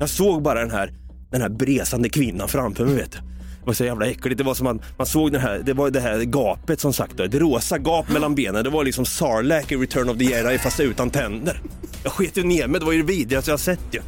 [0.00, 0.92] Jag såg bara den här,
[1.30, 3.18] den här bresande kvinnan framför mig vet du.
[3.18, 4.38] Det var så jävla äckligt.
[4.38, 7.16] Det var som att man såg den här, det var det här gapet som sagt,
[7.16, 8.64] då, det rosa gap mellan benen.
[8.64, 11.60] Det var liksom Sarlacc i Return of the Jedi fast utan tänder.
[12.04, 14.00] Jag sket ju ner mig, det var ju det vidrigaste jag sett ju.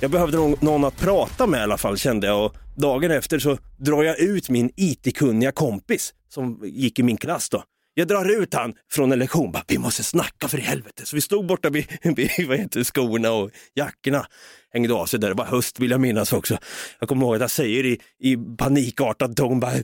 [0.00, 3.38] Jag behövde någon, någon att prata med i alla fall kände jag och dagen efter
[3.38, 7.62] så drar jag ut min IT-kunniga kompis som gick i min klass då.
[8.00, 11.06] Jag drar ut han från en lektion, bara, vi måste snacka för i helvete.
[11.06, 11.86] Så vi stod borta vid,
[12.16, 14.26] vid vad heter, skorna och jackorna.
[14.72, 16.58] Hängde av sig där, det var höst vill jag minnas också.
[16.98, 19.70] Jag kommer ihåg att jag säger i, i panikartad ton bara...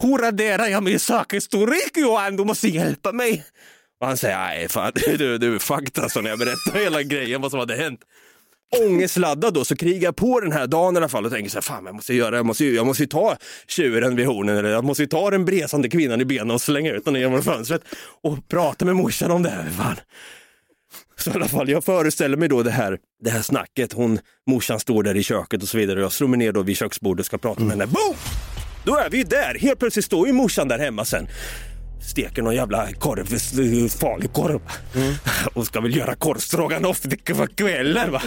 [0.00, 2.36] Hur raderar jag min sakhistorik Johan?
[2.36, 3.44] Du måste hjälpa mig.
[4.00, 7.40] Och han säger, nej fan du, du är fucked alltså när jag berättar hela grejen
[7.40, 8.00] vad som hade hänt.
[8.78, 11.56] Ångestladdad då så krigar jag på den här dagen i alla fall och tänker så
[11.56, 13.36] här, fan jag måste göra, jag måste, jag måste ju ta
[13.68, 16.92] tjuren vid hornen eller jag måste ju ta den bresande kvinnan i benen och slänga
[16.92, 17.82] ut den genom fönstret
[18.22, 19.70] och prata med morsan om det här.
[19.70, 19.96] Fan.
[21.16, 23.92] Så i alla fall, jag föreställer mig då det här, det här snacket.
[23.92, 26.62] Hon, morsan står där i köket och så vidare och jag slår mig ner då
[26.62, 27.86] vid köksbordet och ska prata med henne.
[27.86, 28.16] Boom!
[28.84, 29.58] Då är vi ju där.
[29.60, 31.26] Helt plötsligt står ju morsan där hemma sen.
[32.02, 33.26] Steker någon jävla korv,
[33.88, 34.60] farlig korv.
[35.54, 37.02] Och ska väl göra korvstroganoff
[37.36, 38.22] på kvällen va.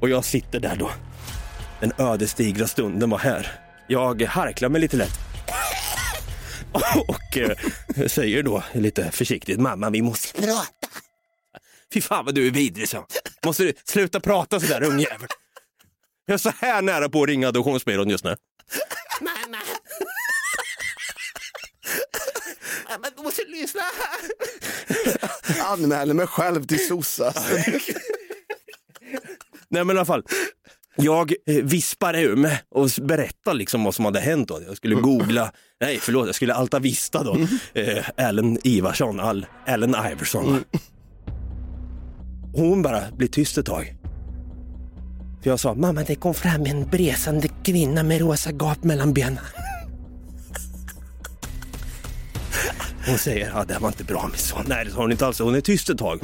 [0.00, 0.90] och jag sitter där då.
[1.80, 3.52] Den ödesdigra stunden var här.
[3.86, 5.18] Jag harklar mig lite lätt.
[7.08, 10.88] Och eh, säger då lite försiktigt, mamma vi måste prata.
[11.94, 13.06] Fy fan vad du är vidrig så.
[13.44, 15.28] Måste du sluta prata sådär ungjävel.
[16.26, 18.36] Jag är så här nära på att ringa adoptionsbyrån just nu.
[19.20, 19.58] Mamma!
[22.88, 23.80] Mamma, du måste lyssna.
[25.64, 27.36] Anmäler mig själv till sossas.
[29.68, 30.24] Nej men i alla fall.
[30.96, 34.48] Jag eh, vispar ur mig och berättar liksom vad som hade hänt.
[34.48, 34.60] Då.
[34.66, 37.38] Jag skulle googla, nej förlåt, jag skulle alta vista då.
[37.74, 40.64] Eh, Allen Ivarsson, Al, Allen Iverson.
[42.54, 43.96] Hon bara blir tyst ett tag.
[45.42, 49.44] För jag sa, mamma det kom fram en bresande kvinna med rosa gap mellan benen.
[53.06, 54.64] Hon säger, ja det här var inte bra min son.
[54.68, 56.20] Nej det sa hon inte alls, hon är tyst ett tag.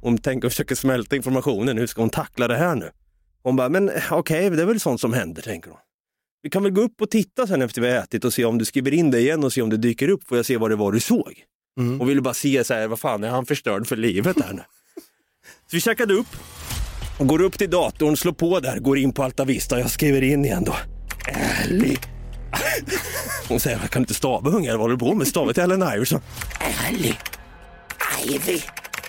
[0.00, 2.90] Hon tänker och försöker smälta informationen, hur ska hon tackla det här nu?
[3.42, 5.78] Hon bara, men eh, okej, det är väl sånt som händer, tänker hon.
[6.42, 8.58] Vi kan väl gå upp och titta sen efter vi har ätit och se om
[8.58, 10.70] du skriver in det igen och se om det dyker upp, får jag se vad
[10.70, 11.32] det var du såg.
[11.80, 12.00] Mm.
[12.00, 14.62] Och ville bara se så här, vad fan är han förstörd för livet här nu?
[15.70, 16.36] Så vi checkade upp,
[17.18, 20.22] och går upp till datorn, slår på där, går in på Alta Vista, jag skriver
[20.22, 20.76] in igen då.
[21.28, 21.98] Ärlig.
[23.50, 25.28] Hon säger, jag kan inte stava ungar, vad håller du på med?
[25.28, 26.20] Stava till Ellen Iverson.
[26.60, 27.18] Ärlig.
[28.24, 28.60] Ivy.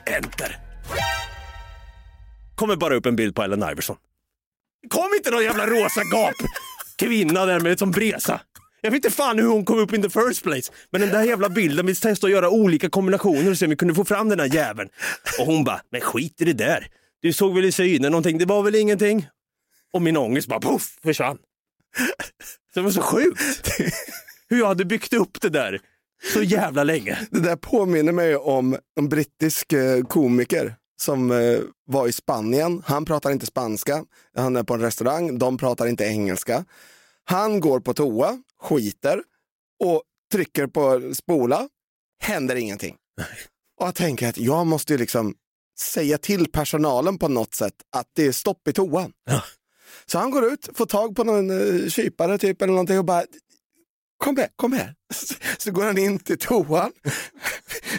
[0.06, 0.60] Enter.
[2.56, 3.95] Kommer bara upp en bild på Ellen Iverson.
[4.89, 6.36] Kom inte någon jävla rosa gap
[6.97, 8.41] kvinna där med som bresa.
[8.82, 10.71] Jag vet inte fan hur hon kom upp in the first place.
[10.91, 13.75] Men den där jävla bilden, vi testade att göra olika kombinationer och se om vi
[13.75, 14.89] kunde få fram den här jäveln.
[15.39, 16.88] Och hon bara, men skit i det där.
[17.21, 19.27] Du såg väl i synen någonting, det var väl ingenting.
[19.93, 21.38] Och min ångest bara poff, försvann.
[22.73, 23.71] Det var så sjukt.
[24.51, 25.81] Hur jag hade byggt upp det där
[26.33, 27.27] så jävla länge.
[27.31, 32.83] Det där påminner mig om en brittisk eh, komiker som eh, var i Spanien.
[32.85, 34.05] Han pratar inte spanska.
[34.35, 35.37] Han är på en restaurang.
[35.37, 36.65] De pratar inte engelska.
[37.23, 39.23] Han går på toa, skiter
[39.79, 41.69] och trycker på spola.
[42.19, 42.95] Händer ingenting.
[43.79, 45.35] Och jag tänker att jag måste liksom
[45.79, 49.11] säga till personalen på något sätt att det är stopp i toan.
[49.25, 49.43] Ja.
[50.05, 53.23] Så han går ut, får tag på någon uh, kypare typ eller någonting och bara
[54.21, 54.93] kom här, kom här.
[55.57, 56.91] Så går han in till toan,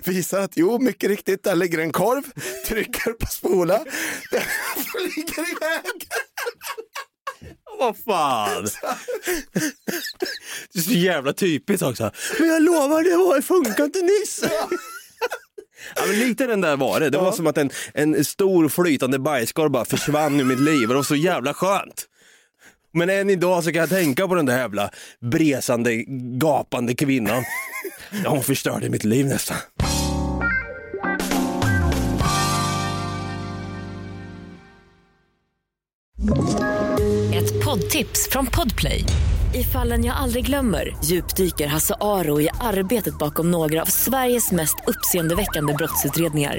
[0.05, 2.23] visar att jo, mycket riktigt, där ligger en korv,
[2.67, 3.85] trycker på spola,
[4.31, 4.43] den
[4.93, 6.09] flyger iväg.
[7.79, 8.69] Vad fan.
[10.73, 12.11] Det är så jävla typiskt också.
[12.39, 14.45] Men jag lovar, det var, funkar inte nyss.
[15.97, 17.11] Ja, men lite den där var det.
[17.11, 20.89] Det var som att en, en stor flytande bajskorv bara försvann ur mitt liv och
[20.89, 22.07] det var så jävla skönt.
[22.93, 26.05] Men än idag så kan jag tänka på den där jävla bresande,
[26.39, 27.45] gapande kvinnan.
[28.25, 29.57] Ja, hon förstörde mitt liv nästan.
[37.35, 39.05] Ett poddtips från Podplay.
[39.55, 44.77] I fallen jag aldrig glömmer djupdyker Hasse Aro i arbetet bakom några av Sveriges mest
[44.87, 46.59] uppseendeväckande brottsutredningar.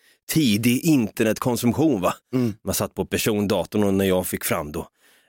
[0.29, 2.01] tidig internetkonsumtion.
[2.01, 2.13] Va?
[2.63, 4.87] Man satt på persondatorn och när jag fick fram då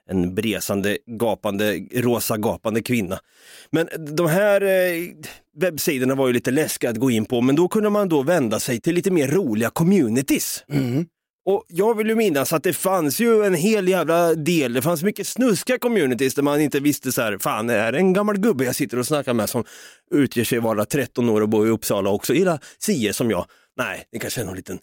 [0.09, 3.19] en bresande, gapande, rosa gapande kvinna.
[3.71, 5.03] Men de här eh,
[5.57, 8.59] webbsidorna var ju lite läskiga att gå in på, men då kunde man då vända
[8.59, 10.63] sig till lite mer roliga communities.
[11.45, 15.03] Och jag vill ju minnas att det fanns ju en hel jävla del, det fanns
[15.03, 18.65] mycket snuskiga communities där man inte visste så här, fan är det en gammal gubbe
[18.65, 19.63] jag sitter och snackar med som
[20.11, 23.45] utger sig vara 13 år och bor i Uppsala och också gillar SIE som jag.
[23.77, 24.79] Nej, det kanske är någon liten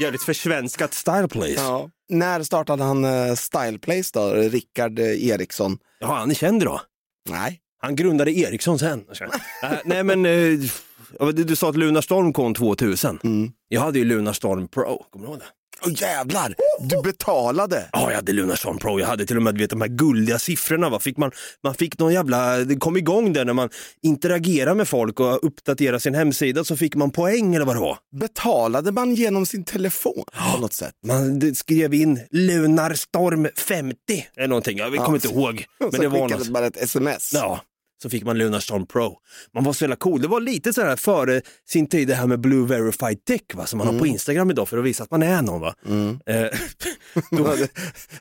[0.00, 1.52] Jävligt försvenskat Style Place.
[1.56, 1.62] Ja.
[1.62, 1.90] Ja.
[2.08, 4.34] När startade han uh, Style Place då?
[4.34, 5.78] Rickard eh, Eriksson?
[6.00, 6.80] han är känd då.
[7.28, 7.60] Nej.
[7.80, 9.04] Han grundade Ericsson sen.
[9.62, 10.58] äh, nej men, eh,
[11.34, 13.18] du, du sa att Lunarstorm kom 2000.
[13.24, 13.52] Mm.
[13.68, 15.46] Jag hade ju Lunarstorm Pro, kommer du ihåg det?
[15.86, 17.88] Åh jävlar, du betalade.
[17.92, 19.00] Ja, jag hade Lunarstorm Pro.
[19.00, 20.88] Jag hade till och med vet, de här guldiga siffrorna.
[20.88, 20.98] Va?
[20.98, 21.30] Fick man,
[21.62, 23.68] man fick någon jävla, det kom igång där när man
[24.02, 27.98] interagerar med folk och uppdaterar sin hemsida så fick man poäng eller vad det var.
[28.20, 30.94] Betalade man genom sin telefon på något sätt?
[31.06, 33.96] Man skrev in Lunarstorm 50
[34.36, 34.78] eller någonting.
[34.78, 35.64] Jag kommer inte ihåg.
[35.80, 36.48] Men så det var något.
[36.48, 37.30] bara ett sms.
[37.34, 37.60] Ja,
[38.04, 39.16] så fick man Lunarstorm Pro.
[39.54, 40.22] Man var så jävla cool.
[40.22, 43.66] Det var lite så här före sin tid det här med Blue Verified Tech va,
[43.66, 45.60] som man har på Instagram idag för att visa att man är någon.
[45.60, 45.74] Va?
[46.26, 46.46] Eh,
[47.30, 47.68] Man hade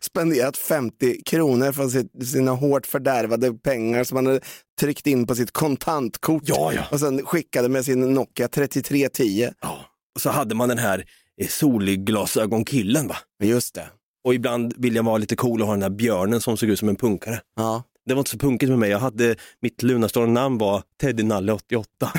[0.01, 1.91] spenderat 50 kronor från
[2.25, 4.39] sina hårt fördärvade pengar som man hade
[4.79, 6.81] tryckt in på sitt kontantkort Ja, ja.
[6.91, 9.49] och sen skickade med sin Nokia 3310.
[9.61, 9.79] ja.
[10.15, 11.05] Och så hade man den här
[11.41, 13.15] eh, solglasögonkillen va.
[13.43, 13.89] Just det.
[14.23, 16.79] Och ibland ville jag vara lite cool och ha den här björnen som såg ut
[16.79, 17.41] som en punkare.
[17.55, 17.83] Ja.
[18.05, 18.89] Det var inte så punkigt med mig.
[18.89, 21.87] Jag hade, mitt Lunarstorm-namn var Teddy Nalle 88.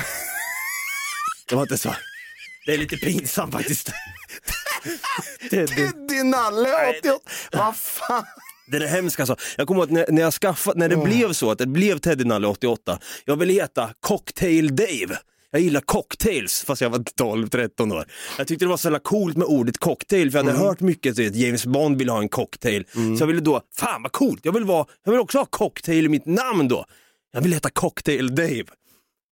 [1.49, 1.95] det var inte så.
[2.65, 3.91] Det är lite pinsamt faktiskt.
[5.49, 5.67] Teddy.
[5.67, 6.69] Teddy Nalle
[6.99, 7.19] 88.
[7.51, 8.25] Vad fan.
[8.67, 9.35] Det är hemskt alltså.
[9.57, 11.97] Jag kommer ihåg att när, när jag skaffade, när det blev så att det blev
[11.97, 15.17] Teddy Nalle 88, jag ville heta Cocktail Dave.
[15.55, 18.05] Jag gillar cocktails fast jag var 12-13 år.
[18.37, 21.19] Jag tyckte det var så jävla coolt med ordet cocktail för jag hade hört mycket
[21.19, 22.85] att James Bond ville ha en cocktail.
[22.91, 26.05] Så jag ville då, fan vad coolt, jag vill, vara, jag vill också ha cocktail
[26.05, 26.85] i mitt namn då.
[27.33, 28.63] Jag vill heta Cocktail Dave.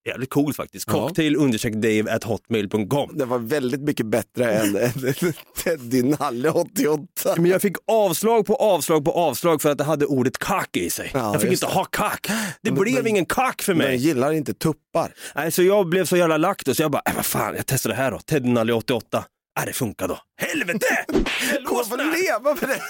[0.06, 0.86] Jävligt coolt faktiskt.
[0.86, 3.18] Cocktail understreck Dave at hotmail.com.
[3.18, 4.78] Det var väldigt mycket bättre än
[5.64, 7.36] Teddy Nalle 88.
[7.38, 10.90] Men jag fick avslag på avslag på avslag för att det hade ordet kack i
[10.90, 11.12] sig.
[11.14, 11.72] Ja, jag fick inte det.
[11.72, 12.28] ha kack.
[12.62, 13.88] Det Men- blev men- ingen kack för Men mig.
[13.88, 15.14] jag gillar inte tuppar.
[15.36, 17.66] Nej, så jag blev så jävla lack då, så jag bara, äh, vad fan, jag
[17.66, 18.20] testar det här då.
[18.20, 19.24] Ted Nalle 88.
[19.60, 20.18] Äh, det funkar då.
[20.42, 21.06] Helvete!
[21.66, 22.82] Kommer få leva med det.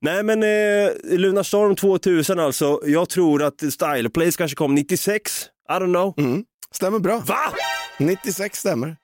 [0.00, 5.46] Nej men eh, Lunarstorm 2000 alltså, jag tror att Style Place kanske kom 96.
[5.68, 6.14] I don't know.
[6.16, 6.44] Mm.
[6.70, 7.22] Stämmer bra.
[7.26, 7.52] Va?
[7.98, 8.96] 96 stämmer.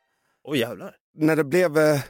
[0.48, 0.94] Åh jävlar.
[1.18, 2.00] När det blev eh,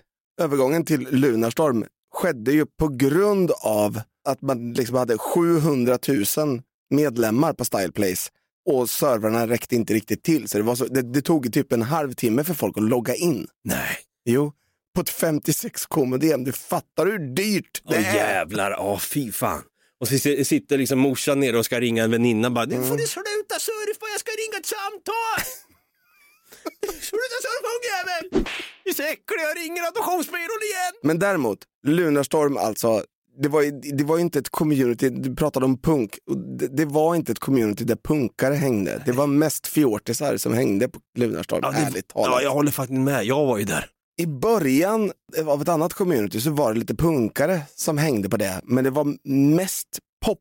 [0.41, 5.99] övergången till Lunarstorm skedde ju på grund av att man liksom hade 700
[6.37, 8.31] 000 medlemmar på Styleplace
[8.71, 10.49] och servrarna räckte inte riktigt till.
[10.49, 13.47] Så det, var så, det, det tog typ en halvtimme för folk att logga in.
[13.65, 13.99] Nej.
[14.25, 14.53] Jo,
[14.95, 16.45] på ett 56k modem.
[16.45, 18.15] Du fattar hur dyrt det Åh är.
[18.17, 19.63] jävlar, åh fy fan.
[20.01, 22.97] Och så si- sitter liksom morsan nere och ska ringa en väninna bara, nu får
[22.97, 25.41] du sluta surfa, jag ska ringa ett samtal.
[27.01, 28.47] sluta surfa ungjävel!
[28.85, 30.39] Det är så äckligt, jag ringer adoptionsbyrån
[30.71, 30.93] igen.
[31.03, 33.05] Men däremot, Lunarstorm alltså,
[33.43, 36.19] det var, ju- det var inte ett community, du pratade om punk,
[36.59, 39.03] det, det var inte ett community där punkare hängde.
[39.07, 42.31] Det var mest fjortisar som hängde på Lunarstorm, Ja, det- ärligt talat.
[42.33, 43.87] Ja, jag håller faktiskt med, jag var ju där.
[44.21, 45.13] I början
[45.47, 48.91] av ett annat community så var det lite punkare som hängde på det, men det
[48.91, 49.17] var
[49.57, 49.89] mest
[50.25, 50.39] pop,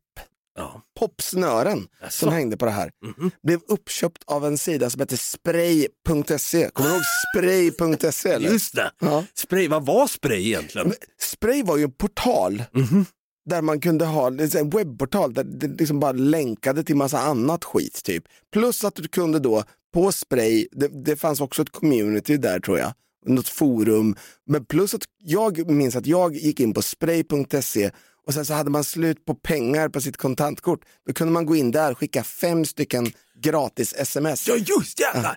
[0.57, 0.81] Ja.
[0.99, 2.11] popsnören Jaså?
[2.25, 2.91] som hängde på det här.
[3.17, 3.31] Mhm.
[3.43, 6.69] Blev uppköpt av en sida som heter spray.se.
[6.73, 7.03] Kommer du ihåg
[7.77, 8.29] spray.se?
[8.29, 8.49] Eller?
[8.51, 8.91] Just det.
[8.99, 9.23] Ja.
[9.33, 10.87] Spray, vad var spray egentligen?
[10.87, 13.05] Men Spray var ju en portal Mhm.
[13.49, 18.01] där man kunde ha en webbportal där det liksom bara länkade till massa annat skit
[18.03, 18.23] typ.
[18.53, 22.79] Plus att du kunde då på Spray, det, det fanns också ett community där tror
[22.79, 22.93] jag,
[23.25, 24.15] något forum.
[24.47, 27.91] Men plus att jag minns att jag gick in på spray.se
[28.27, 30.79] och sen så hade man slut på pengar på sitt kontantkort.
[31.07, 34.47] Då kunde man gå in där och skicka fem stycken gratis sms.
[34.47, 35.35] Ja just jävlar!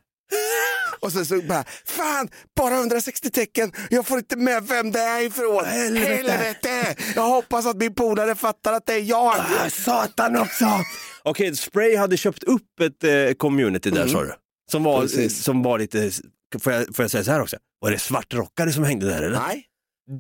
[1.01, 5.27] Och sen så bara, fan, bara 160 tecken, jag får inte med vem det är
[5.27, 5.65] ifrån.
[5.65, 6.97] Helvete!
[7.15, 9.35] Jag hoppas att min polare fattar att det är jag.
[9.39, 10.67] Ah, satan också!
[11.23, 14.35] Okej, Spray hade köpt upp ett eh, community där sa du.
[14.71, 15.43] Som var, Precis.
[15.43, 16.11] som var lite,
[16.59, 17.57] får jag, får jag säga så här också?
[17.81, 19.39] Var det svartrockare som hängde där eller?
[19.41, 19.65] Nej.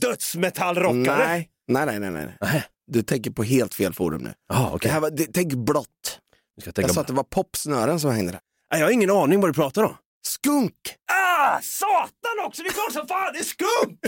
[0.00, 1.26] Dödsmetallrockare?
[1.28, 1.48] Nej.
[1.68, 2.36] Nej, nej, nej, nej.
[2.40, 2.64] Nej.
[2.86, 4.32] Du tänker på helt fel forum nu.
[4.48, 4.90] Ja, Det okej.
[4.90, 6.20] här var, det, tänk blått.
[6.64, 8.40] Jag Jag sa att det var popsnören som hängde där.
[8.72, 9.96] Nej, Jag har ingen aning vad du pratar om.
[10.26, 10.74] Skunk!
[11.12, 12.62] Ah, satan också!
[12.62, 14.00] Det är klart som fan det är skunk!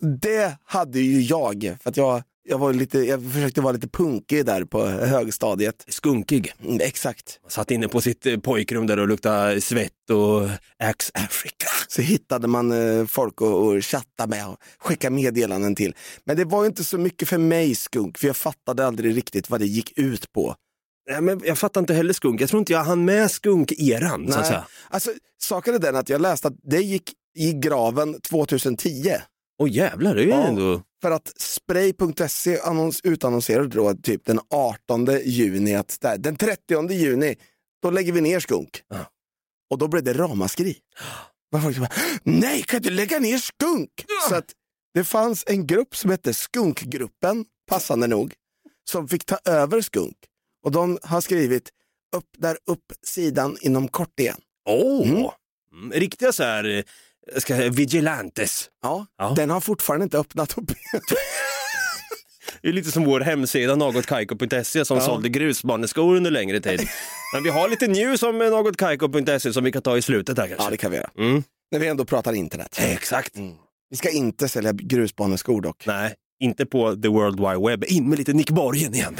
[0.22, 4.46] Det hade ju jag, för att jag, jag, var lite, jag försökte vara lite punkig
[4.46, 5.84] där på högstadiet.
[5.88, 6.52] Skunkig.
[6.64, 7.40] Mm, exakt.
[7.48, 10.48] Satt inne på sitt eh, pojkrum där och luktade svett och
[10.78, 11.66] Axe Africa.
[11.88, 15.94] Så hittade man eh, folk att att chatta med och skicka meddelanden till.
[16.24, 19.60] Men det var inte så mycket för mig skunk, för jag fattade aldrig riktigt vad
[19.60, 20.54] det gick ut på.
[21.10, 22.40] Nej, men jag fattar inte heller skunk.
[22.40, 24.26] Jag tror inte jag hann med skunk-eran.
[24.26, 24.48] Så att Nej.
[24.48, 24.66] säga.
[24.88, 29.14] Alltså, saken är den att jag läste att det gick i graven 2010.
[29.60, 30.46] Åh jävlar, det är ju Ja.
[30.46, 30.82] ändå...
[31.02, 37.36] För att spray.se annons, utannonserade då typ den 18 juni att där, den 30 juni,
[37.82, 38.82] då lägger vi ner skunk.
[38.88, 38.96] Ja.
[39.70, 40.76] Och då blev det ramaskri.
[41.62, 41.88] Folk bara,
[42.22, 43.90] Nej, kan du lägga ner skunk?
[44.28, 44.52] Så att
[44.94, 48.34] det fanns en grupp som hette Skunkgruppen, passande nog,
[48.90, 50.16] som fick ta över skunk.
[50.64, 51.68] Och de har skrivit
[52.16, 54.40] upp där upp sidan inom kort igen.
[54.68, 55.08] Åh!
[55.08, 55.26] Mm.
[55.72, 55.92] Mm.
[55.92, 56.84] Riktiga så här
[57.38, 58.68] ska säga, Vigilantes.
[58.82, 59.32] Ja, Ja.
[59.36, 60.72] den har fortfarande inte öppnat upp.
[62.62, 65.04] Det är lite som vår hemsida nagotkaiko.se som Ja.
[65.04, 66.88] sålde grusbaneskor under längre tid.
[67.34, 70.46] Men vi har lite news om eh, nagotkaiko.se som vi kan ta i slutet här
[70.48, 70.64] kanske.
[70.66, 71.10] ja, det kan vi göra.
[71.18, 71.42] Mm.
[71.72, 72.76] När vi ändå pratar internet.
[72.80, 73.32] Exakt.
[73.90, 75.86] Vi ska inte sälja grusbaneskor dock.
[75.86, 77.84] Nej, inte på the world wide web.
[77.84, 79.16] In med lite Nick Borgen igen.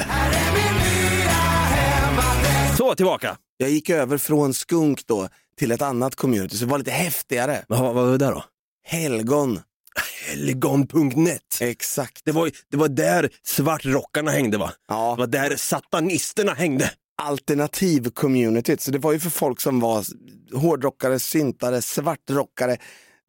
[2.77, 3.37] Så, tillbaka.
[3.57, 5.29] Jag gick över från skunk då
[5.61, 7.65] till ett annat community, så det var lite häftigare.
[7.67, 8.43] Vad var det där då?
[8.87, 9.59] Helgon.
[10.27, 11.41] Helgon.net.
[11.61, 12.21] Exakt.
[12.25, 14.71] Det var, det var där svartrockarna hängde va?
[14.87, 15.13] Ja.
[15.15, 16.91] Det var där satanisterna hängde.
[17.21, 20.05] Alternativ-communityt, så det var ju för folk som var
[20.53, 22.77] hårdrockare, syntare, svartrockare,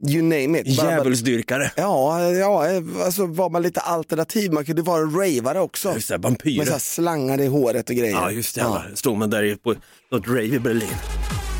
[0.08, 0.66] you name it.
[0.66, 1.72] Djävulsdyrkare.
[1.76, 2.66] Ja, ja,
[3.04, 5.94] alltså var man lite alternativ, man kunde vara en ravare också.
[5.94, 6.70] Just det, Med så vampyrer.
[6.70, 8.12] här slangar i håret och grejer.
[8.12, 8.60] Ja, just det.
[8.60, 8.82] Ja.
[8.94, 9.74] Stod man där på
[10.10, 10.88] något rave i Berlin.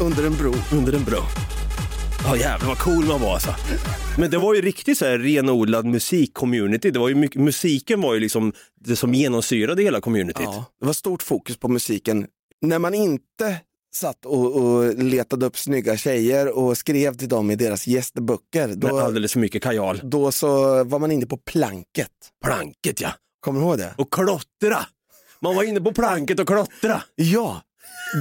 [0.03, 0.55] Under en bro.
[0.72, 1.18] Under en bro.
[2.24, 3.55] Ja jävlar vad cool man var alltså.
[4.18, 6.90] Men det var ju riktigt så här renodlad musikcommunity.
[6.90, 10.42] Det var ju mycket, musiken var ju liksom det som genomsyrade hela communityt.
[10.44, 12.26] Ja, det var stort fokus på musiken.
[12.61, 13.57] När man inte
[13.94, 18.78] satt och, och letade upp snygga tjejer och skrev till dem i deras gästböcker, Med
[18.78, 20.00] då, alldeles för mycket kajal.
[20.03, 22.09] då så var man inne på planket.
[22.44, 23.11] Planket ja.
[23.40, 23.94] Kommer du ihåg det?
[23.98, 24.78] Och klottra.
[25.40, 27.03] Man var inne på planket och klottra.
[27.14, 27.62] Ja,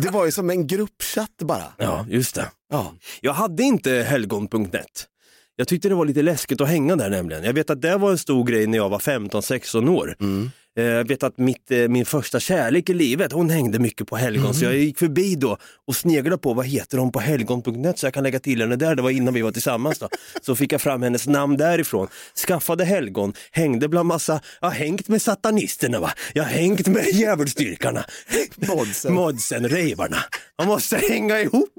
[0.01, 1.63] det var ju som en gruppchatt bara.
[1.77, 2.51] Ja, just det.
[2.71, 2.93] Ja.
[3.21, 5.07] Jag hade inte helgon.net.
[5.55, 7.43] Jag tyckte det var lite läskigt att hänga där nämligen.
[7.43, 10.15] Jag vet att det var en stor grej när jag var 15-16 år.
[10.19, 10.25] Eh,
[10.73, 14.53] Jag vet att mitt, eh, min första kärlek i livet, hon hängde mycket på helgon
[14.53, 15.57] så jag gick förbi då
[15.87, 18.95] och sneglade på vad heter hon på helgon.net så jag kan lägga till henne där,
[18.95, 20.09] det var innan vi var tillsammans då.
[20.41, 22.07] Så fick jag fram hennes namn därifrån,
[22.47, 27.05] skaffade helgon, hängde bland massa, jag har hängt med satanisterna va, jag har hängt med
[27.13, 28.05] djävulsdyrkarna,
[28.55, 29.13] Modsen.
[29.13, 30.17] modsen, revarna.
[30.57, 31.73] Man måste hänga ihop.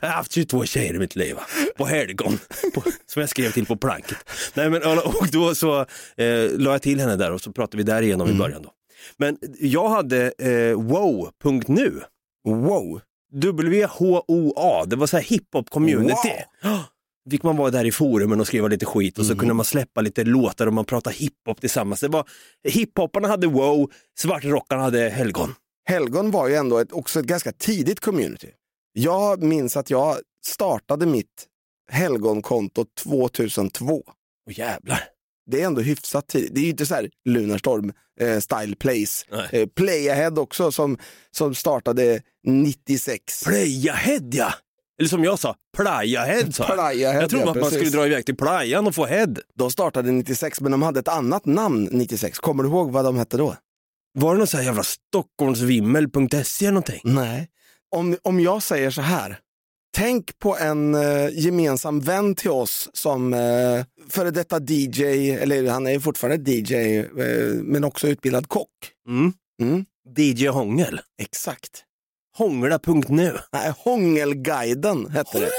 [0.00, 1.42] Jag har haft 22 tjejer i mitt liv, va?
[1.76, 2.38] på helgon,
[2.74, 4.18] på, som jag skrev till på planket.
[4.54, 5.80] Nej, men, och då så
[6.16, 8.62] eh, la jag till henne där och så pratade vi där igenom i början.
[8.62, 8.70] Då.
[9.16, 12.02] Men jag hade eh, wow.nu,
[12.44, 13.00] Wow.
[13.32, 16.32] W-H-O-A, det var så här hiphop community.
[17.30, 20.00] Fick man vara där i forumen och skriva lite skit och så kunde man släppa
[20.00, 22.00] lite låtar och man pratade hiphop tillsammans.
[22.00, 22.28] Det var,
[22.68, 25.54] hiphopparna hade wow, svartrockarna hade helgon.
[25.88, 28.48] Helgon var ju ändå ett, också ett ganska tidigt community.
[28.96, 30.16] Jag minns att jag
[30.46, 31.46] startade mitt
[31.90, 34.02] helgonkonto 2002.
[34.46, 35.00] Åh jävlar.
[35.50, 36.54] Det är ändå hyfsat tidigt.
[36.54, 39.26] Det är ju inte så här Lunarstorm eh, style plays.
[39.30, 39.48] Nej.
[39.52, 40.98] Eh, Playahead också som,
[41.30, 43.44] som startade 96.
[43.44, 44.54] Playahead ja!
[44.98, 46.74] Eller som jag sa, playahead sa jag.
[46.74, 47.78] Playahead, Jag trodde ja, att man precis.
[47.78, 49.34] skulle dra iväg till playan och få head.
[49.54, 52.38] De startade 96 men de hade ett annat namn 96.
[52.38, 53.56] Kommer du ihåg vad de hette då?
[54.18, 57.00] Var det någon sån här jävla stockholmsvimmel.se eller någonting?
[57.04, 57.48] Nej.
[57.94, 59.38] Om, om jag säger så här.
[59.96, 65.86] Tänk på en eh, gemensam vän till oss som eh, före detta DJ, eller han
[65.86, 67.04] är ju fortfarande DJ, eh,
[67.62, 68.68] men också utbildad kock.
[69.08, 69.32] Mm.
[69.62, 69.84] Mm,
[70.16, 71.00] DJ Hångel.
[71.22, 71.84] exakt.
[72.36, 73.38] Hångla.nu.
[73.52, 75.50] Nej, Hångelguiden hette det.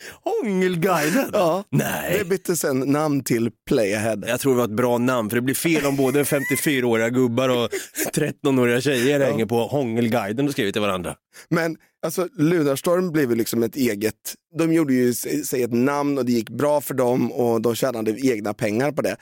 [0.42, 1.30] Hångelguiden?
[1.32, 2.18] Ja, Nej.
[2.18, 4.18] det bytte sen namn till Playahead.
[4.26, 7.48] Jag tror det var ett bra namn för det blir fel om både 54-åriga gubbar
[7.48, 7.68] och
[8.14, 11.16] 13-åriga tjejer hänger på Hångelguiden och skriver till varandra.
[11.48, 11.76] Men
[12.06, 16.32] alltså Lunarstorm blev ju liksom ett eget, de gjorde ju sig ett namn och det
[16.32, 19.16] gick bra för dem och de tjänade egna pengar på det.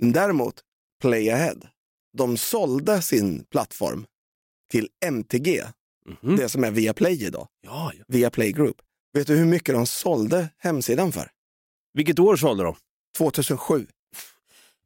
[0.00, 0.54] Men däremot,
[1.02, 1.56] Playahead,
[2.18, 4.04] de sålde sin plattform
[4.70, 5.62] till MTG,
[6.22, 6.36] Mhm.
[6.36, 8.04] det som är Viaplay idag, Ja, ja.
[8.08, 8.76] Viaplay Group.
[9.14, 11.30] Vet du hur mycket de sålde hemsidan för?
[11.94, 12.76] Vilket år sålde de?
[13.18, 13.86] 2007.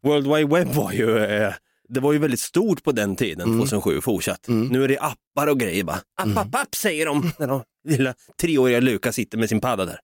[0.03, 1.55] World Wide Web var ju, eh,
[1.89, 3.59] det var ju väldigt stort på den tiden, Mm.
[3.59, 4.49] 2007 fortsatt.
[4.49, 4.67] Mm.
[4.69, 6.01] Nu är det appar och grejer bara.
[6.23, 10.01] App, app, app säger de när de lilla treåriga Lukas sitter med sin padda där.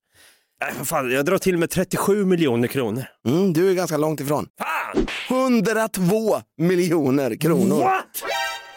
[0.77, 3.05] För fan, jag drar till med 37 miljoner kronor.
[3.29, 4.49] Mm, du är ganska långt ifrån.
[4.59, 5.07] Fan!
[5.29, 7.79] 102 miljoner kronor.
[7.81, 8.23] What?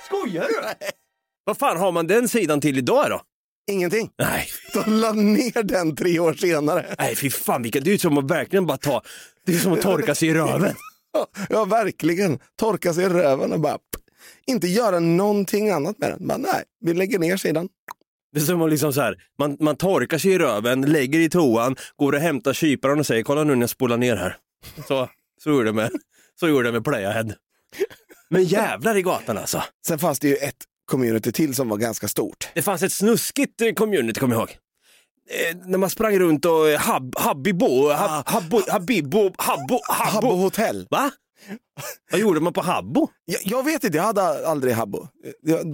[0.06, 0.86] Skojar du?
[1.46, 3.22] Vad fan har man den sidan till idag då?
[3.68, 4.10] Ingenting.
[4.18, 6.96] Nej, De la ner den tre år senare.
[7.00, 9.02] nej fy fan, vilka, det är ju som att verkligen bara ta,
[9.46, 10.76] det är som att torka sig i röven.
[11.50, 12.40] Ja, verkligen.
[12.60, 13.78] Torka sig i röven och bara
[14.48, 16.28] inte göra någonting annat med den.
[16.28, 17.70] Bara, nej, vi lägger ner sidan.
[18.34, 21.30] Det är som att liksom så här, man, man torkar sig i röven, lägger i
[21.30, 24.38] toan, går och hämtar kyparen och säger kolla nu när jag spolar ner här.
[24.88, 25.10] Så,
[25.44, 25.92] så gjorde jag med,
[26.40, 27.34] så gjorde jag med Playahead.
[28.30, 29.64] Men jävlar i gatan alltså.
[29.88, 32.48] Sen fanns det ju ett community till som var ganska stort.
[32.54, 34.58] Det fanns ett snuskigt eh, community, kommer jag ihåg.
[35.30, 40.28] Eh, när man sprang runt och eh, hab, Habibo, hab, habbo, Habibbo, Habbo, Habbo Habbo.
[40.36, 40.88] hotell.
[40.90, 41.12] Va?
[42.12, 43.08] Vad gjorde man på Habbo?
[43.26, 45.08] Jag, jag vet inte, jag hade aldrig Habbo.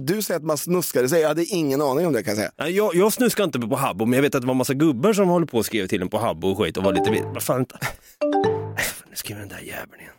[0.06, 2.52] Du säger att man snuskade sig, jag hade ingen aning om det kan jag säga.
[2.58, 5.12] Nej, Jag, jag snuskar inte på Habbo, men jag vet att det var massa gubbar
[5.12, 7.24] som håller på och skrev till en på Habbo och skit och var lite...
[7.34, 7.66] Vad fan,
[9.10, 10.12] Nu skriver den där jäveln igen.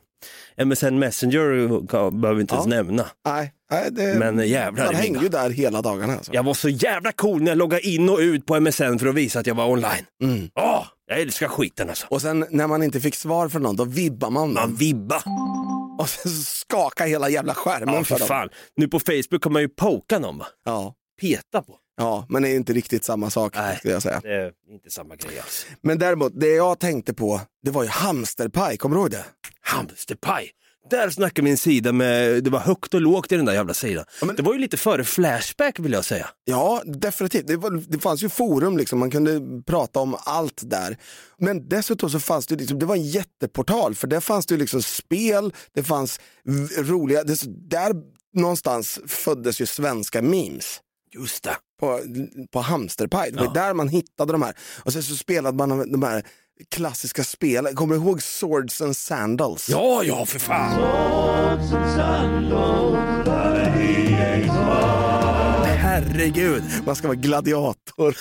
[0.57, 1.81] MSN Messenger
[2.11, 3.05] behöver vi inte ens nämna.
[3.25, 6.13] Nej, nej det, Men eh, jävlar man hängde min- ju där hela dagarna.
[6.13, 6.33] Alltså.
[6.33, 9.15] Jag var så jävla cool när jag loggade in och ut på MSN för att
[9.15, 10.05] visa att jag var online.
[10.23, 10.49] Mm.
[10.55, 12.07] Åh, jag älskar skiten alltså.
[12.09, 14.53] Och sen när man inte fick svar från någon, då vibbar man.
[14.53, 15.23] Man vibba.
[15.99, 18.49] Och sen så skakar hela jävla skärmen Ja, för för dem.
[18.77, 20.45] Nu på Facebook kan man ju poka någon va?
[20.65, 20.93] Ja.
[21.21, 21.77] Peta på.
[21.97, 23.77] ja, men det är inte riktigt samma sak Nej.
[23.77, 24.19] skulle jag säga.
[24.23, 25.65] Det är inte samma grej alls.
[25.81, 29.25] Men däremot, det jag tänkte på, det var ju hamsterpaj, kommer du ihåg det?
[29.61, 30.51] Hamsterpaj.
[30.89, 34.05] Där snackar min sida med, det var högt och lågt i den där jävla sidan.
[34.21, 36.29] men- Det var ju lite före Flashback vill jag säga.
[36.45, 37.47] Ja, definitivt.
[37.47, 38.99] Det, var, det fanns ju forum, liksom.
[38.99, 40.97] man kunde prata om allt där.
[41.37, 44.81] Men dessutom så fanns det, liksom, det var en jätteportal, för där fanns det liksom
[44.83, 46.19] spel, det fanns
[46.77, 47.93] roliga, det, där
[48.33, 50.79] någonstans föddes ju svenska memes.
[51.13, 51.55] Just det.
[51.79, 51.99] på,
[52.51, 53.31] på hamsterpaj.
[53.31, 53.51] Det var Ja.
[53.51, 54.53] där man hittade de här.
[54.83, 56.23] Och sen så spelade man de här
[56.71, 57.75] klassiska spelen.
[57.75, 59.69] Kommer du ihåg Swords and Sandals?
[59.69, 60.79] Ja, ja för fan.
[65.65, 66.63] Herregud.
[66.85, 68.17] Man ska vara gladiator.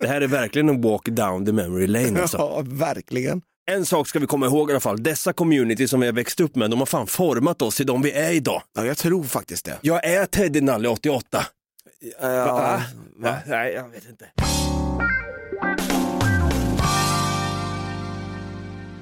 [0.00, 2.36] Det här är verkligen en walk down the memory lane alltså.
[2.38, 3.42] ja, verkligen.
[3.70, 5.02] En sak ska vi komma ihåg i alla fall.
[5.02, 8.02] Dessa community som vi har växt upp med, de har fan format oss till de
[8.02, 8.62] vi är idag.
[8.76, 9.78] Ja, jag tror faktiskt det.
[9.80, 11.46] Jag är Teddy Nalle 88.
[12.20, 12.82] Ja, Va?
[13.16, 13.36] va?
[13.46, 14.26] Nej, jag vet inte.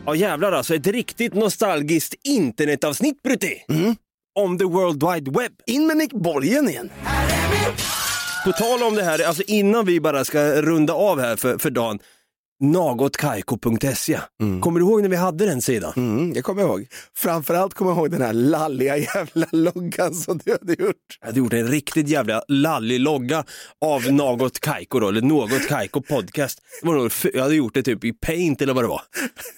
[0.06, 3.64] Ja jävlar alltså, ett riktigt nostalgiskt internetavsnitt Brutti.
[4.34, 5.52] Om the world wide web.
[5.66, 6.90] In med Nick Borgen igen.
[8.44, 11.70] På tal om det här, alltså innan vi bara ska runda av här för, för
[11.70, 11.98] dagen.
[12.60, 14.18] Nagotkaiko.se.
[14.60, 15.92] Kommer du ihåg när vi hade den sidan?
[15.96, 16.86] Mm, jag kommer ihåg.
[17.16, 20.96] Framförallt kommer jag ihåg den här lalliga jävla loggan som du hade gjort.
[21.20, 23.44] Jag hade gjort en riktigt jävla lallig logga
[23.84, 26.58] av Något Kaiko då, eller Något Kaiko podcast.
[26.82, 29.02] Det var nog, f- jag hade gjort det typ i paint eller vad det var.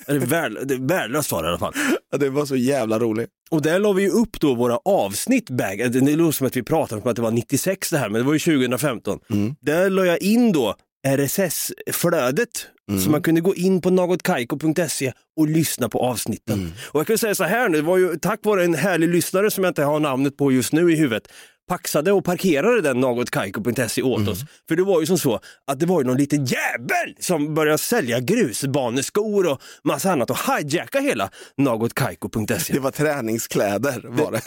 [0.06, 1.74] Det är värd, det är värdelöst var det i alla fall.
[2.12, 3.28] Ja, det var så jävla roligt.
[3.50, 5.46] Och där la vi ju upp då våra avsnitt.
[5.48, 8.26] Det låter som att vi pratade om att det var 96 det här, men det
[8.26, 9.18] var ju 2015.
[9.60, 10.74] Där la jag in då
[11.08, 12.66] RSS-flödet.
[13.04, 16.72] Så man kunde gå in på nagotkaiko.se och lyssna på avsnitten.
[16.92, 19.50] Och jag kan säga så här nu, det var ju tack vare en härlig lyssnare
[19.50, 21.28] som jag inte har namnet på just nu i huvudet,
[21.68, 24.38] paxade och parkerade den nagotkaiko.se åt oss.
[24.68, 27.78] För det var ju som så att det var ju någon liten jävel som började
[27.78, 32.72] sälja grusbaneskor och massa annat och hijacka hela nagotkaiko.se.
[32.72, 34.40] Det var träningskläder var det.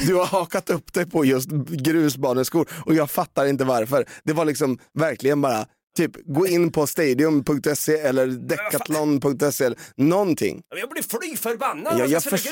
[0.06, 4.04] Du har hakat upp dig på just grusbaneskor och jag fattar inte varför.
[4.24, 5.66] Det var liksom verkligen bara
[5.96, 10.62] typ gå in på stadium.se eller decathlon.se eller någonting.
[10.80, 12.46] Jag blir fly förbannad Ja, ja, jag, förs-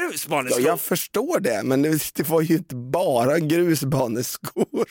[0.51, 4.87] ja, jag förstår det, men det var ju inte bara grusbaneskor.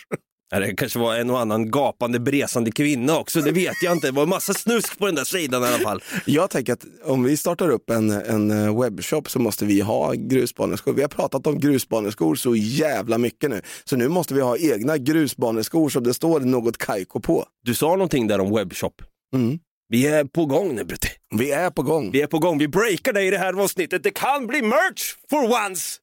[0.50, 4.08] Det kanske var en och annan gapande bresande kvinna också, det vet jag inte.
[4.08, 6.04] Det var massa snusk på den där sidan i alla fall.
[6.26, 10.14] Jag tänker att om vi startar upp en, en eh, webbshop så måste vi ha
[10.14, 10.94] grusbaneskor.
[10.94, 13.62] Vi har pratat om grusbaneskor så jävla mycket nu.
[13.84, 17.46] Så nu måste vi ha egna grusbaneskor som det står något kajko på.
[17.64, 19.02] Du sa någonting där om webbshop.
[19.34, 19.60] Mm.
[19.90, 21.10] Vi är på gång nu Brutti.
[21.36, 22.12] Vi är på gång.
[22.12, 24.04] Vi är på gång, vi breakar dig i det här avsnittet.
[24.04, 26.00] Det kan bli merch for once!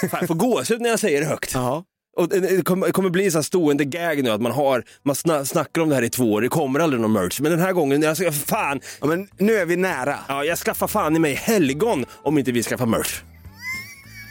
[0.10, 1.54] Fan, jag får gåshud när jag säger det högt.
[1.54, 1.84] Ja.
[2.16, 5.82] Och det- kommer, bli så här stående gag nu att man har, man sna, snackar
[5.82, 7.40] om det här i två år, det kommer aldrig någon merch.
[7.40, 10.18] Men den här gången, jag ska, fan, ja, men nu är vi nära.
[10.28, 13.20] ja, jag skaffar fan i mig helgon om inte vi skaffar merch.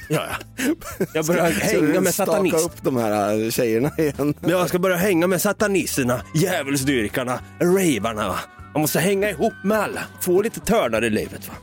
[0.09, 0.21] Ja,
[0.57, 0.65] ja.
[1.13, 2.65] Jag börjar Ska hänga du med staka satanist.
[2.65, 4.33] upp de här äh, tjejerna igen.
[4.41, 8.27] Men jag ska börja hänga med satanisterna, djävulsdyrkarna, ravarna.
[8.27, 8.39] Va?
[8.73, 11.47] Man måste hänga ihop med alla, få lite törnar i livet.
[11.47, 11.53] Va?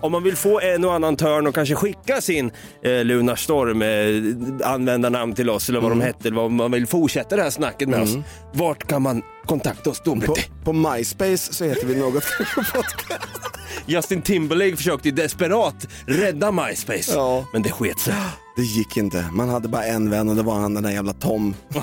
[0.00, 2.50] Om man vill få en och annan törn och kanske skicka sin
[2.84, 7.36] eh, Lunarstorm eh, användarnamn till oss eller vad de hette, eller vad man vill fortsätta
[7.36, 8.10] det här snacket med oss.
[8.52, 10.16] Vart kan man kontakta oss då?
[10.20, 12.96] På, på MySpace så heter vi något podcast.
[13.86, 17.46] Justin Timberlake försökte ju desperat rädda MySpace, Ja.
[17.52, 18.14] men det sket sig.
[18.56, 19.24] Det gick inte.
[19.32, 21.54] Man hade bara en vän och det var han den där jävla Tom.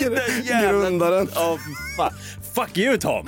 [0.00, 0.12] Den
[0.44, 1.28] jävla- Grundaren.
[1.34, 1.58] Ja,
[1.96, 2.12] fan.
[2.54, 3.26] Fuck you Tom!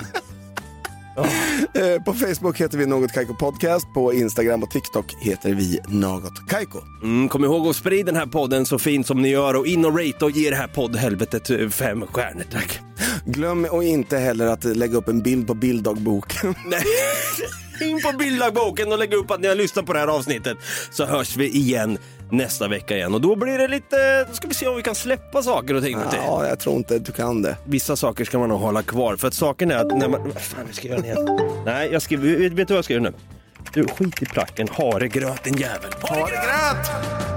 [1.73, 3.93] Eh, på Facebook heter vi Något Kaiko Podcast.
[3.93, 6.79] På Instagram och TikTok heter vi Något Kaiko.
[7.03, 9.85] Mm, kom ihåg att sprida den här podden så fint som ni gör och in
[9.85, 12.79] och rate och ge det här poddhelvetet eh, fem stjärnor tack.
[13.27, 16.55] Glöm och inte heller att lägga upp en bild på bilddagboken.
[17.81, 20.57] In på bilddagboken och lägg upp att ni har lyssnat på det här avsnittet
[20.91, 21.97] så hörs vi igen
[22.31, 24.95] nästa vecka igen och då blir det lite, då ska vi se om vi kan
[24.95, 25.97] släppa saker och ting.
[26.11, 26.17] Ja.
[26.25, 27.57] Ja, jag tror inte du kan det.
[27.65, 30.41] Vissa saker ska man nog hålla kvar för att saken är att när man, vad
[30.41, 31.39] fan nu ska jag göra igen.
[31.65, 33.13] Nej, jag skriver, vet, du vad jag skriver nu?
[33.73, 34.67] Du, skit i placken.
[34.67, 35.91] Ha det gröt din jävel.
[36.01, 37.36] Ha det gröt!